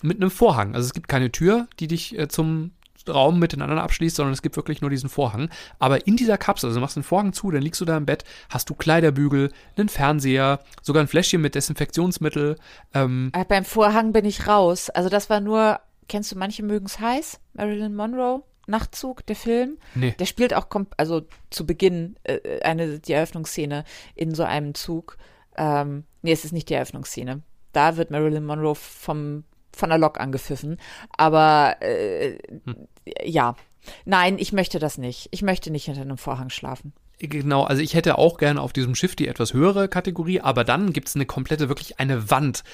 mit 0.03 0.19
einem 0.19 0.31
Vorhang. 0.31 0.75
Also 0.75 0.87
es 0.87 0.95
gibt 0.95 1.09
keine 1.09 1.33
Tür, 1.33 1.69
die 1.81 1.87
dich 1.87 2.19
äh, 2.19 2.29
zum 2.29 2.73
Raum 3.09 3.39
mit 3.39 3.53
den 3.53 3.63
anderen 3.63 3.81
abschließt, 3.81 4.17
sondern 4.17 4.33
es 4.33 4.43
gibt 4.43 4.57
wirklich 4.57 4.81
nur 4.81 4.91
diesen 4.91 5.09
Vorhang. 5.09 5.49
Aber 5.79 6.07
in 6.07 6.17
dieser 6.17 6.39
Kapsel, 6.39 6.69
also 6.69 6.79
du 6.79 6.83
machst 6.83 6.97
den 6.97 7.03
Vorhang 7.03 7.33
zu, 7.33 7.51
dann 7.51 7.63
liegst 7.63 7.81
du 7.81 7.85
da 7.85 7.97
im 7.97 8.07
Bett, 8.07 8.25
hast 8.49 8.71
du 8.71 8.75
Kleiderbügel, 8.75 9.51
einen 9.77 9.89
Fernseher, 9.89 10.61
sogar 10.83 11.03
ein 11.03 11.09
Fläschchen 11.09 11.41
mit 11.41 11.55
Desinfektionsmittel. 11.55 12.57
Ähm, 12.95 13.31
Äh, 13.35 13.45
beim 13.45 13.65
Vorhang 13.65 14.13
bin 14.13 14.25
ich 14.25 14.47
raus. 14.47 14.91
Also 14.91 15.09
das 15.09 15.31
war 15.31 15.41
nur, 15.41 15.81
kennst 16.09 16.33
du, 16.33 16.39
manche 16.39 16.63
mögen 16.63 16.87
es 16.87 17.01
heiß? 17.01 17.41
Marilyn 17.55 17.95
Monroe, 17.95 18.43
Nachtzug, 18.67 19.27
der 19.27 19.37
Film. 19.37 19.79
nee. 19.95 20.15
Der 20.19 20.27
spielt 20.27 20.55
auch, 20.55 20.67
also 20.97 21.23
zu 21.51 21.67
Beginn 21.67 22.17
äh, 22.25 22.61
eine, 22.63 23.01
die 23.01 23.13
Eröffnungsszene 23.13 23.85
in 24.15 24.35
so 24.35 24.45
einem 24.45 24.75
Zug. 24.75 25.17
Ähm, 25.57 26.05
nee, 26.23 26.33
es 26.33 26.45
ist 26.45 26.53
nicht 26.53 26.69
die 26.69 26.75
Eröffnungsszene. 26.75 27.43
Da 27.73 27.97
wird 27.97 28.11
Marilyn 28.11 28.45
Monroe 28.45 28.75
vom, 28.75 29.45
von 29.75 29.89
der 29.89 29.99
Lok 29.99 30.21
angepfiffen. 30.21 30.79
Aber 31.17 31.77
äh, 31.81 32.39
ja, 33.25 33.57
nein, 34.05 34.39
ich 34.39 34.53
möchte 34.53 34.79
das 34.79 34.99
nicht. 34.99 35.29
Ich 35.31 35.43
möchte 35.43 35.71
nicht 35.71 35.87
hinter 35.87 36.03
einem 36.03 36.19
Vorhang 36.19 36.51
schlafen. 36.51 36.93
Genau, 37.25 37.63
also 37.63 37.81
ich 37.81 37.95
hätte 37.95 38.19
auch 38.19 38.37
gerne 38.37 38.61
auf 38.61 38.73
diesem 38.73 38.97
Schiff 38.97 39.15
die 39.15 39.29
etwas 39.29 39.55
höhere 39.55 39.87
Kategorie, 39.87 40.41
aber 40.41 40.65
dann 40.65 40.93
gibt 40.93 41.07
es 41.07 41.15
eine 41.15 41.25
komplette, 41.25 41.69
wirklich 41.69 42.01
eine 42.01 42.33
Wand 42.33 42.65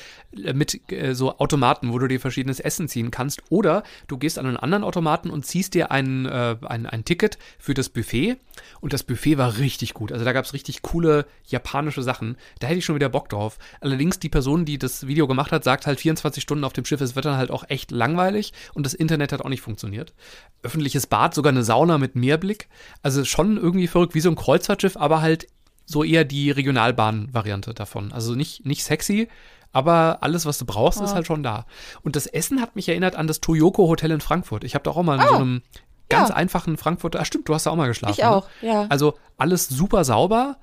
äh, 0.42 0.54
mit 0.54 0.90
äh, 0.90 1.14
so 1.14 1.38
Automaten, 1.38 1.92
wo 1.92 1.98
du 1.98 2.08
dir 2.08 2.18
verschiedenes 2.18 2.58
Essen 2.58 2.88
ziehen 2.88 3.10
kannst. 3.10 3.42
Oder 3.50 3.82
du 4.06 4.16
gehst 4.16 4.38
an 4.38 4.46
einen 4.46 4.56
anderen 4.56 4.84
Automaten 4.84 5.28
und 5.28 5.44
ziehst 5.44 5.74
dir 5.74 5.90
ein, 5.90 6.24
äh, 6.24 6.56
ein, 6.66 6.86
ein 6.86 7.04
Ticket 7.04 7.36
für 7.58 7.74
das 7.74 7.90
Buffet. 7.90 8.38
Und 8.80 8.94
das 8.94 9.02
Buffet 9.02 9.36
war 9.36 9.58
richtig 9.58 9.92
gut. 9.92 10.12
Also 10.12 10.24
da 10.24 10.32
gab 10.32 10.46
es 10.46 10.54
richtig 10.54 10.80
coole 10.80 11.26
japanische 11.46 12.02
Sachen. 12.02 12.38
Da 12.58 12.68
hätte 12.68 12.78
ich 12.78 12.86
schon 12.86 12.94
wieder 12.94 13.10
Bock 13.10 13.28
drauf. 13.28 13.58
Allerdings 13.82 14.18
die 14.18 14.30
Person, 14.30 14.64
die 14.64 14.78
das 14.78 15.06
Video 15.06 15.26
gemacht 15.26 15.52
hat, 15.52 15.62
sagt 15.62 15.86
halt 15.86 16.00
24 16.00 16.42
Stunden 16.42 16.64
auf 16.64 16.72
dem 16.72 16.86
Schiff, 16.86 17.02
es 17.02 17.16
wird 17.16 17.26
dann 17.26 17.36
halt 17.36 17.50
auch 17.50 17.64
echt 17.68 17.90
langweilig 17.90 18.54
und 18.72 18.86
das 18.86 18.94
Internet 18.94 19.32
hat 19.32 19.42
auch 19.42 19.50
nicht 19.50 19.60
funktioniert. 19.60 20.14
Öffentliches 20.62 21.06
Bad, 21.06 21.34
sogar 21.34 21.52
eine 21.52 21.64
Sauna 21.64 21.98
mit 21.98 22.16
Meerblick. 22.16 22.68
Also 23.02 23.26
schon 23.26 23.58
irgendwie 23.58 23.88
verrückt, 23.88 24.14
wie 24.14 24.20
so 24.20 24.30
ein 24.30 24.37
Kreuzfahrtschiff, 24.38 24.96
aber 24.96 25.20
halt 25.20 25.46
so 25.84 26.02
eher 26.04 26.24
die 26.24 26.50
Regionalbahn-Variante 26.50 27.74
davon. 27.74 28.12
Also 28.12 28.34
nicht, 28.34 28.64
nicht 28.66 28.84
sexy, 28.84 29.28
aber 29.72 30.18
alles, 30.22 30.46
was 30.46 30.58
du 30.58 30.64
brauchst, 30.64 31.00
ist 31.00 31.10
Ja. 31.10 31.16
halt 31.16 31.26
schon 31.26 31.42
da. 31.42 31.66
Und 32.02 32.16
das 32.16 32.26
Essen 32.26 32.60
hat 32.60 32.74
mich 32.76 32.88
erinnert 32.88 33.16
an 33.16 33.26
das 33.26 33.40
Toyoko 33.40 33.86
Hotel 33.88 34.10
in 34.10 34.20
Frankfurt. 34.20 34.64
Ich 34.64 34.74
habe 34.74 34.82
da 34.84 34.90
auch 34.92 35.02
mal 35.02 35.16
in 35.20 35.26
so 35.26 35.32
Oh, 35.34 35.36
einem 35.36 35.62
ganz 36.08 36.30
ja. 36.30 36.34
einfachen 36.36 36.76
Frankfurter, 36.78 37.20
ah 37.20 37.24
stimmt, 37.24 37.48
du 37.48 37.54
hast 37.54 37.66
da 37.66 37.70
auch 37.70 37.76
mal 37.76 37.86
geschlafen. 37.88 38.14
Ich 38.18 38.24
auch, 38.24 38.46
Ne? 38.62 38.68
ja. 38.68 38.86
Also 38.88 39.14
alles 39.36 39.68
super 39.68 40.04
sauber, 40.04 40.56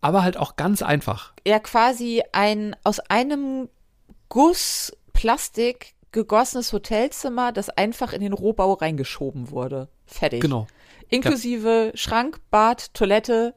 aber 0.00 0.22
halt 0.22 0.36
auch 0.36 0.54
ganz 0.56 0.82
einfach. 0.82 1.32
Ja, 1.46 1.58
quasi 1.58 2.22
ein 2.32 2.76
aus 2.84 3.00
einem 3.00 3.68
Guss 4.28 4.92
Plastik 5.12 5.93
gegossenes 6.14 6.72
Hotelzimmer, 6.72 7.52
das 7.52 7.68
einfach 7.68 8.14
in 8.14 8.22
den 8.22 8.32
Rohbau 8.32 8.72
reingeschoben 8.72 9.50
wurde. 9.50 9.88
Fertig. 10.06 10.40
Genau. 10.40 10.66
Inklusive 11.10 11.92
Schrank, 11.94 12.40
Bad, 12.50 12.94
Toilette, 12.94 13.54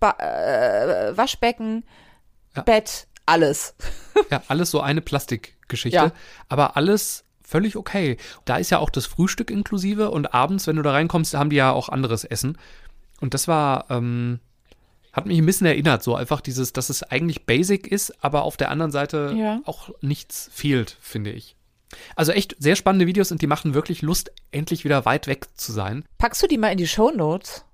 ba 0.00 0.12
äh, 0.18 1.14
Waschbecken, 1.16 1.84
Ja. 2.56 2.62
Bett, 2.62 3.06
alles. 3.26 3.74
Ja, 4.30 4.42
alles 4.48 4.70
so 4.70 4.80
eine 4.80 5.00
Plastikgeschichte, 5.02 5.96
Ja. 5.96 6.12
aber 6.48 6.76
alles 6.76 7.24
völlig 7.42 7.76
okay. 7.76 8.16
Da 8.44 8.56
ist 8.56 8.70
ja 8.70 8.78
auch 8.78 8.90
das 8.90 9.06
Frühstück 9.06 9.50
inklusive 9.50 10.10
und 10.10 10.32
abends, 10.32 10.66
wenn 10.66 10.76
du 10.76 10.82
da 10.82 10.92
reinkommst, 10.92 11.34
haben 11.34 11.50
die 11.50 11.56
ja 11.56 11.72
auch 11.72 11.88
anderes 11.90 12.24
Essen. 12.24 12.56
Und 13.20 13.34
das 13.34 13.48
war, 13.48 13.90
ähm, 13.90 14.38
hat 15.12 15.26
mich 15.26 15.38
ein 15.38 15.46
bisschen 15.46 15.66
erinnert, 15.66 16.02
so 16.02 16.14
einfach 16.16 16.40
dieses, 16.40 16.72
dass 16.72 16.88
es 16.90 17.02
eigentlich 17.02 17.44
basic 17.44 17.86
ist, 17.88 18.24
aber 18.24 18.42
auf 18.44 18.56
der 18.56 18.70
anderen 18.70 18.90
Seite 18.92 19.34
Ja. 19.36 19.60
auch 19.66 19.90
nichts 20.00 20.48
fehlt, 20.52 20.96
finde 21.00 21.30
ich. 21.32 21.56
Also 22.16 22.32
echt 22.32 22.56
sehr 22.58 22.76
spannende 22.76 23.06
Videos 23.06 23.32
und 23.32 23.42
die 23.42 23.46
machen 23.46 23.74
wirklich 23.74 24.02
Lust, 24.02 24.32
endlich 24.50 24.84
wieder 24.84 25.04
weit 25.04 25.26
weg 25.26 25.46
zu 25.54 25.72
sein. 25.72 26.04
Packst 26.18 26.42
du 26.42 26.46
die 26.46 26.58
mal 26.58 26.72
in 26.72 26.78
die 26.78 26.88
Shownotes? 26.88 27.64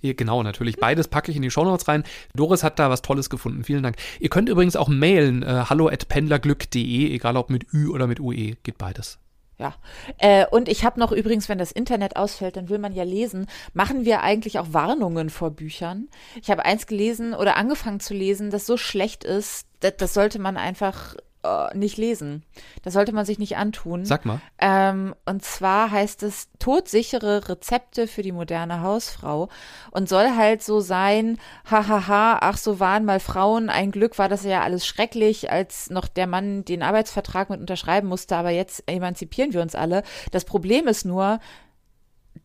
Hier, 0.00 0.14
genau, 0.14 0.42
natürlich. 0.42 0.78
Beides 0.78 1.08
packe 1.08 1.30
ich 1.30 1.36
in 1.36 1.42
die 1.42 1.50
Shownotes 1.50 1.86
rein. 1.86 2.04
Doris 2.34 2.64
hat 2.64 2.78
da 2.78 2.88
was 2.88 3.02
Tolles 3.02 3.28
gefunden. 3.28 3.64
Vielen 3.64 3.82
Dank. 3.82 3.96
Ihr 4.18 4.30
könnt 4.30 4.48
übrigens 4.48 4.76
auch 4.76 4.88
mailen, 4.88 5.42
äh, 5.42 5.64
hallo 5.68 5.88
at 5.88 6.08
pendlerglück.de, 6.08 7.14
egal 7.14 7.36
ob 7.36 7.50
mit 7.50 7.66
Ü 7.72 7.88
oder 7.88 8.06
mit 8.06 8.18
UE, 8.18 8.56
geht 8.62 8.78
beides. 8.78 9.18
Ja. 9.58 9.74
Äh, 10.16 10.46
und 10.46 10.70
ich 10.70 10.86
habe 10.86 10.98
noch 10.98 11.12
übrigens, 11.12 11.50
wenn 11.50 11.58
das 11.58 11.70
Internet 11.70 12.16
ausfällt, 12.16 12.56
dann 12.56 12.70
will 12.70 12.78
man 12.78 12.94
ja 12.94 13.02
lesen, 13.02 13.46
machen 13.74 14.06
wir 14.06 14.22
eigentlich 14.22 14.58
auch 14.58 14.72
Warnungen 14.72 15.28
vor 15.28 15.50
Büchern. 15.50 16.08
Ich 16.40 16.50
habe 16.50 16.64
eins 16.64 16.86
gelesen 16.86 17.34
oder 17.34 17.58
angefangen 17.58 18.00
zu 18.00 18.14
lesen, 18.14 18.50
das 18.50 18.64
so 18.64 18.78
schlecht 18.78 19.22
ist, 19.22 19.66
das, 19.80 19.98
das 19.98 20.14
sollte 20.14 20.38
man 20.38 20.56
einfach 20.56 21.14
äh, 21.42 21.76
nicht 21.76 21.96
lesen. 21.96 22.44
Das 22.82 22.94
sollte 22.94 23.12
man 23.12 23.24
sich 23.24 23.38
nicht 23.38 23.56
antun. 23.56 24.04
Sag 24.04 24.26
mal. 24.26 24.40
Ähm, 24.58 25.14
und 25.26 25.42
zwar 25.42 25.90
heißt 25.90 26.22
es 26.22 26.48
todsichere 26.58 27.48
Rezepte 27.48 28.06
für 28.06 28.22
die 28.22 28.32
moderne 28.32 28.82
Hausfrau 28.82 29.48
und 29.90 30.08
soll 30.08 30.36
halt 30.36 30.62
so 30.62 30.80
sein, 30.80 31.38
hahaha, 31.70 32.38
ach 32.42 32.56
so 32.56 32.80
waren 32.80 33.04
mal 33.04 33.20
Frauen, 33.20 33.70
ein 33.70 33.90
Glück 33.90 34.18
war 34.18 34.28
das 34.28 34.44
ja 34.44 34.62
alles 34.62 34.86
schrecklich, 34.86 35.50
als 35.50 35.90
noch 35.90 36.08
der 36.08 36.26
Mann 36.26 36.64
den 36.64 36.82
Arbeitsvertrag 36.82 37.50
mit 37.50 37.60
unterschreiben 37.60 38.08
musste, 38.08 38.36
aber 38.36 38.50
jetzt 38.50 38.84
emanzipieren 38.86 39.52
wir 39.52 39.62
uns 39.62 39.74
alle. 39.74 40.02
Das 40.32 40.44
Problem 40.44 40.86
ist 40.86 41.04
nur, 41.04 41.40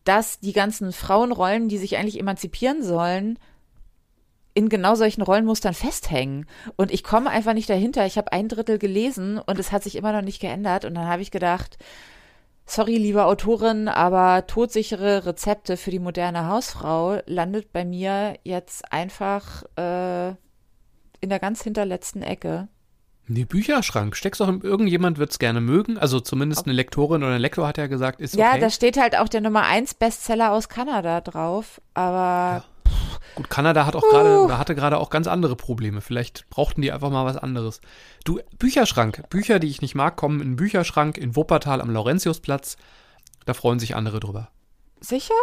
dass 0.04 0.40
die 0.40 0.52
ganzen 0.52 0.92
Frauenrollen, 0.92 1.68
die 1.68 1.78
sich 1.78 1.96
eigentlich 1.96 2.18
emanzipieren 2.18 2.82
sollen, 2.82 3.38
in 4.56 4.70
genau 4.70 4.94
solchen 4.94 5.20
Rollenmustern 5.20 5.74
festhängen. 5.74 6.46
Und 6.76 6.90
ich 6.90 7.04
komme 7.04 7.28
einfach 7.28 7.52
nicht 7.52 7.68
dahinter. 7.68 8.06
Ich 8.06 8.16
habe 8.16 8.32
ein 8.32 8.48
Drittel 8.48 8.78
gelesen 8.78 9.38
und 9.38 9.58
es 9.58 9.70
hat 9.70 9.82
sich 9.82 9.96
immer 9.96 10.12
noch 10.12 10.22
nicht 10.22 10.40
geändert. 10.40 10.86
Und 10.86 10.94
dann 10.94 11.06
habe 11.06 11.20
ich 11.20 11.30
gedacht, 11.30 11.76
sorry, 12.64 12.96
liebe 12.96 13.26
Autorin, 13.26 13.86
aber 13.86 14.46
todsichere 14.46 15.26
Rezepte 15.26 15.76
für 15.76 15.90
die 15.90 15.98
moderne 15.98 16.48
Hausfrau 16.48 17.20
landet 17.26 17.70
bei 17.74 17.84
mir 17.84 18.38
jetzt 18.44 18.90
einfach 18.90 19.64
äh, 19.76 20.30
in 21.20 21.28
der 21.28 21.38
ganz 21.38 21.62
hinterletzten 21.62 22.22
Ecke. 22.22 22.68
Nee, 23.28 23.44
Bücherschrank. 23.44 24.16
Steckst 24.16 24.40
doch, 24.40 24.48
irgendjemand 24.48 25.18
wird 25.18 25.32
es 25.32 25.38
gerne 25.38 25.60
mögen. 25.60 25.98
Also 25.98 26.18
zumindest 26.18 26.64
eine 26.64 26.72
Lektorin 26.72 27.22
oder 27.22 27.34
ein 27.34 27.42
Lektor 27.42 27.66
hat 27.66 27.76
ja 27.76 27.88
gesagt, 27.88 28.20
ist 28.22 28.34
Ja, 28.34 28.52
okay. 28.52 28.60
da 28.60 28.70
steht 28.70 28.96
halt 28.98 29.18
auch 29.18 29.28
der 29.28 29.42
Nummer 29.42 29.64
1 29.64 29.94
Bestseller 29.94 30.52
aus 30.52 30.70
Kanada 30.70 31.20
drauf. 31.20 31.82
Aber 31.92 32.64
Gut, 33.36 33.50
Kanada 33.50 33.84
hat 33.84 33.94
auch 33.94 34.02
gerade 34.02 34.40
oder 34.40 34.58
hatte 34.58 34.74
gerade 34.74 34.98
auch 34.98 35.10
ganz 35.10 35.28
andere 35.28 35.56
Probleme. 35.56 36.00
Vielleicht 36.00 36.48
brauchten 36.48 36.80
die 36.80 36.90
einfach 36.90 37.10
mal 37.10 37.26
was 37.26 37.36
anderes. 37.36 37.82
Du, 38.24 38.40
Bücherschrank. 38.58 39.28
Bücher, 39.28 39.58
die 39.58 39.68
ich 39.68 39.82
nicht 39.82 39.94
mag, 39.94 40.16
kommen 40.16 40.40
in 40.40 40.48
den 40.48 40.56
Bücherschrank 40.56 41.18
in 41.18 41.36
Wuppertal 41.36 41.82
am 41.82 41.90
Laurentiusplatz. 41.90 42.78
Da 43.44 43.52
freuen 43.54 43.78
sich 43.78 43.94
andere 43.94 44.20
drüber. 44.20 44.48
sicher? 45.00 45.34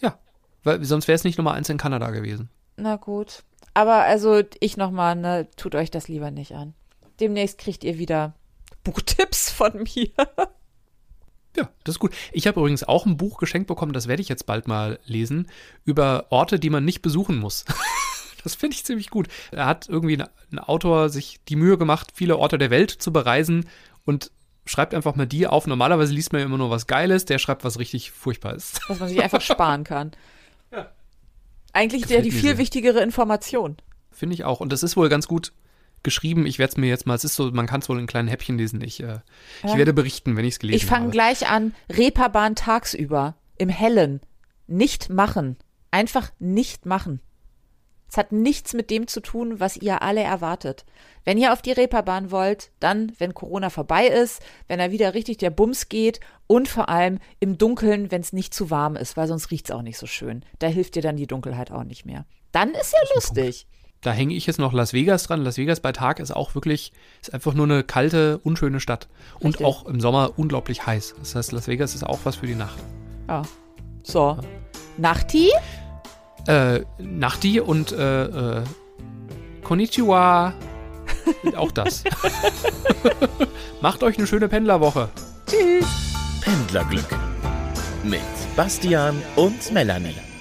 Ja, 0.00 0.16
weil 0.62 0.84
sonst 0.84 1.08
wäre 1.08 1.16
es 1.16 1.24
nicht 1.24 1.38
Nummer 1.38 1.52
eins 1.54 1.68
in 1.68 1.76
Kanada 1.76 2.10
gewesen. 2.10 2.48
Na 2.76 2.96
gut. 2.96 3.42
Aber 3.74 3.96
also 4.02 4.42
ich 4.60 4.76
nochmal, 4.76 5.16
ne, 5.16 5.48
tut 5.56 5.74
euch 5.74 5.90
das 5.90 6.06
lieber 6.08 6.30
nicht 6.30 6.52
an. 6.54 6.74
Demnächst 7.20 7.58
kriegt 7.58 7.82
ihr 7.84 7.98
wieder 7.98 8.34
Buchtipps 8.84 9.50
von 9.50 9.82
mir. 9.82 10.08
Ja, 11.56 11.68
das 11.84 11.96
ist 11.96 11.98
gut. 11.98 12.12
Ich 12.32 12.46
habe 12.46 12.60
übrigens 12.60 12.82
auch 12.84 13.04
ein 13.06 13.16
Buch 13.18 13.36
geschenkt 13.38 13.68
bekommen, 13.68 13.92
das 13.92 14.08
werde 14.08 14.22
ich 14.22 14.28
jetzt 14.28 14.46
bald 14.46 14.68
mal 14.68 14.98
lesen, 15.04 15.48
über 15.84 16.26
Orte, 16.30 16.58
die 16.58 16.70
man 16.70 16.84
nicht 16.84 17.02
besuchen 17.02 17.38
muss. 17.38 17.64
Das 18.44 18.56
finde 18.56 18.74
ich 18.74 18.84
ziemlich 18.84 19.08
gut. 19.08 19.28
Da 19.52 19.66
hat 19.66 19.88
irgendwie 19.88 20.20
ein- 20.20 20.58
Autor 20.58 21.10
sich 21.10 21.38
die 21.48 21.54
Mühe 21.54 21.78
gemacht, 21.78 22.08
viele 22.12 22.36
Orte 22.38 22.58
der 22.58 22.70
Welt 22.70 22.90
zu 22.90 23.12
bereisen 23.12 23.68
und 24.04 24.32
schreibt 24.66 24.94
einfach 24.94 25.14
mal 25.14 25.28
die 25.28 25.46
auf. 25.46 25.68
Normalerweise 25.68 26.12
liest 26.12 26.32
man 26.32 26.40
ja 26.40 26.46
immer 26.46 26.58
nur 26.58 26.68
was 26.68 26.88
Geiles, 26.88 27.24
der 27.24 27.38
schreibt 27.38 27.62
was 27.62 27.78
richtig 27.78 28.10
furchtbar 28.10 28.56
ist. 28.56 28.80
Dass 28.88 28.98
man 28.98 29.08
sich 29.08 29.22
einfach 29.22 29.40
sparen 29.42 29.84
kann. 29.84 30.10
Eigentlich 31.72 32.02
Gefällt 32.02 32.18
der 32.18 32.22
die 32.24 32.32
viel 32.32 32.40
sehr. 32.50 32.58
wichtigere 32.58 33.00
Information. 33.00 33.76
Finde 34.10 34.34
ich 34.34 34.44
auch. 34.44 34.58
Und 34.58 34.72
das 34.72 34.82
ist 34.82 34.96
wohl 34.96 35.08
ganz 35.08 35.28
gut 35.28 35.52
geschrieben. 36.02 36.46
Ich 36.46 36.58
werde 36.58 36.70
es 36.72 36.76
mir 36.76 36.88
jetzt 36.88 37.06
mal, 37.06 37.14
es 37.14 37.24
ist 37.24 37.36
so, 37.36 37.50
man 37.50 37.66
kann 37.66 37.80
es 37.80 37.88
wohl 37.88 37.98
in 37.98 38.06
kleinen 38.06 38.28
Häppchen 38.28 38.58
lesen. 38.58 38.80
Ich, 38.82 39.02
äh, 39.02 39.18
ich 39.62 39.70
Ja. 39.70 39.76
werde 39.78 39.92
berichten, 39.92 40.36
wenn 40.36 40.44
ich 40.44 40.54
es 40.54 40.58
gelesen 40.60 40.76
Ich 40.76 40.86
fange 40.86 41.04
habe. 41.06 41.12
gleich 41.12 41.48
an. 41.48 41.74
Reeperbahn 41.90 42.54
tagsüber. 42.56 43.36
Im 43.58 43.68
Hellen. 43.68 44.20
Nicht 44.66 45.08
machen. 45.10 45.56
Einfach 45.90 46.32
nicht 46.38 46.86
machen. 46.86 47.20
Es 48.08 48.18
hat 48.18 48.30
nichts 48.30 48.74
mit 48.74 48.90
dem 48.90 49.06
zu 49.06 49.20
tun, 49.20 49.58
was 49.58 49.78
ihr 49.78 50.02
alle 50.02 50.20
erwartet. 50.20 50.84
Wenn 51.24 51.38
ihr 51.38 51.50
auf 51.52 51.62
die 51.62 51.72
Reeperbahn 51.72 52.30
wollt, 52.30 52.70
dann, 52.78 53.12
wenn 53.18 53.32
Corona 53.32 53.70
vorbei 53.70 54.06
ist, 54.06 54.42
wenn 54.68 54.80
da 54.80 54.90
wieder 54.90 55.14
richtig 55.14 55.38
der 55.38 55.48
Bums 55.48 55.88
geht 55.88 56.20
und 56.46 56.68
vor 56.68 56.90
allem 56.90 57.20
im 57.40 57.56
Dunkeln, 57.56 58.10
wenn 58.10 58.20
es 58.20 58.34
nicht 58.34 58.52
zu 58.52 58.70
warm 58.70 58.96
ist, 58.96 59.16
weil 59.16 59.28
sonst 59.28 59.50
riecht's 59.50 59.70
auch 59.70 59.80
nicht 59.80 59.96
so 59.96 60.06
schön. 60.06 60.44
Da 60.58 60.66
hilft 60.66 60.94
dir 60.94 61.00
dann 61.02 61.16
die 61.16 61.26
Dunkelheit 61.26 61.70
auch 61.70 61.84
nicht 61.84 62.04
mehr. 62.04 62.26
Dann 62.50 62.72
ist 62.72 62.92
ja 62.92 62.98
lustig. 63.14 63.66
Da 64.02 64.10
hänge 64.10 64.34
ich 64.34 64.46
jetzt 64.46 64.58
noch 64.58 64.72
Las 64.72 64.92
Vegas 64.92 65.22
dran. 65.22 65.42
Las 65.44 65.58
Vegas 65.58 65.78
bei 65.78 65.92
Tag 65.92 66.18
ist 66.18 66.32
auch 66.32 66.56
wirklich, 66.56 66.92
ist 67.22 67.32
einfach 67.32 67.54
nur 67.54 67.66
eine 67.66 67.84
kalte, 67.84 68.38
unschöne 68.38 68.80
Stadt. 68.80 69.08
Und 69.38 69.50
Richtig. 69.50 69.66
auch 69.66 69.86
im 69.86 70.00
Sommer 70.00 70.32
unglaublich 70.36 70.84
heiß. 70.84 71.14
Das 71.20 71.36
heißt, 71.36 71.52
Las 71.52 71.68
Vegas 71.68 71.94
ist 71.94 72.04
auch 72.04 72.18
was 72.24 72.36
für 72.36 72.48
die 72.48 72.56
Nacht. 72.56 72.78
Ja. 73.28 73.42
So. 74.02 74.38
Nachti? 74.98 75.50
Äh, 76.48 76.80
Nachti 76.98 77.60
und 77.60 77.92
äh, 77.92 78.24
äh, 78.58 78.62
Konnichiwa. 79.62 80.54
auch 81.56 81.70
das. 81.70 82.02
Macht 83.80 84.02
euch 84.02 84.18
eine 84.18 84.26
schöne 84.26 84.48
Pendlerwoche. 84.48 85.10
Tschüss. 85.46 85.86
Pendlerglück 86.40 87.16
mit 88.02 88.20
Bastian 88.56 89.22
und 89.36 89.70
Melanie. 89.72 90.31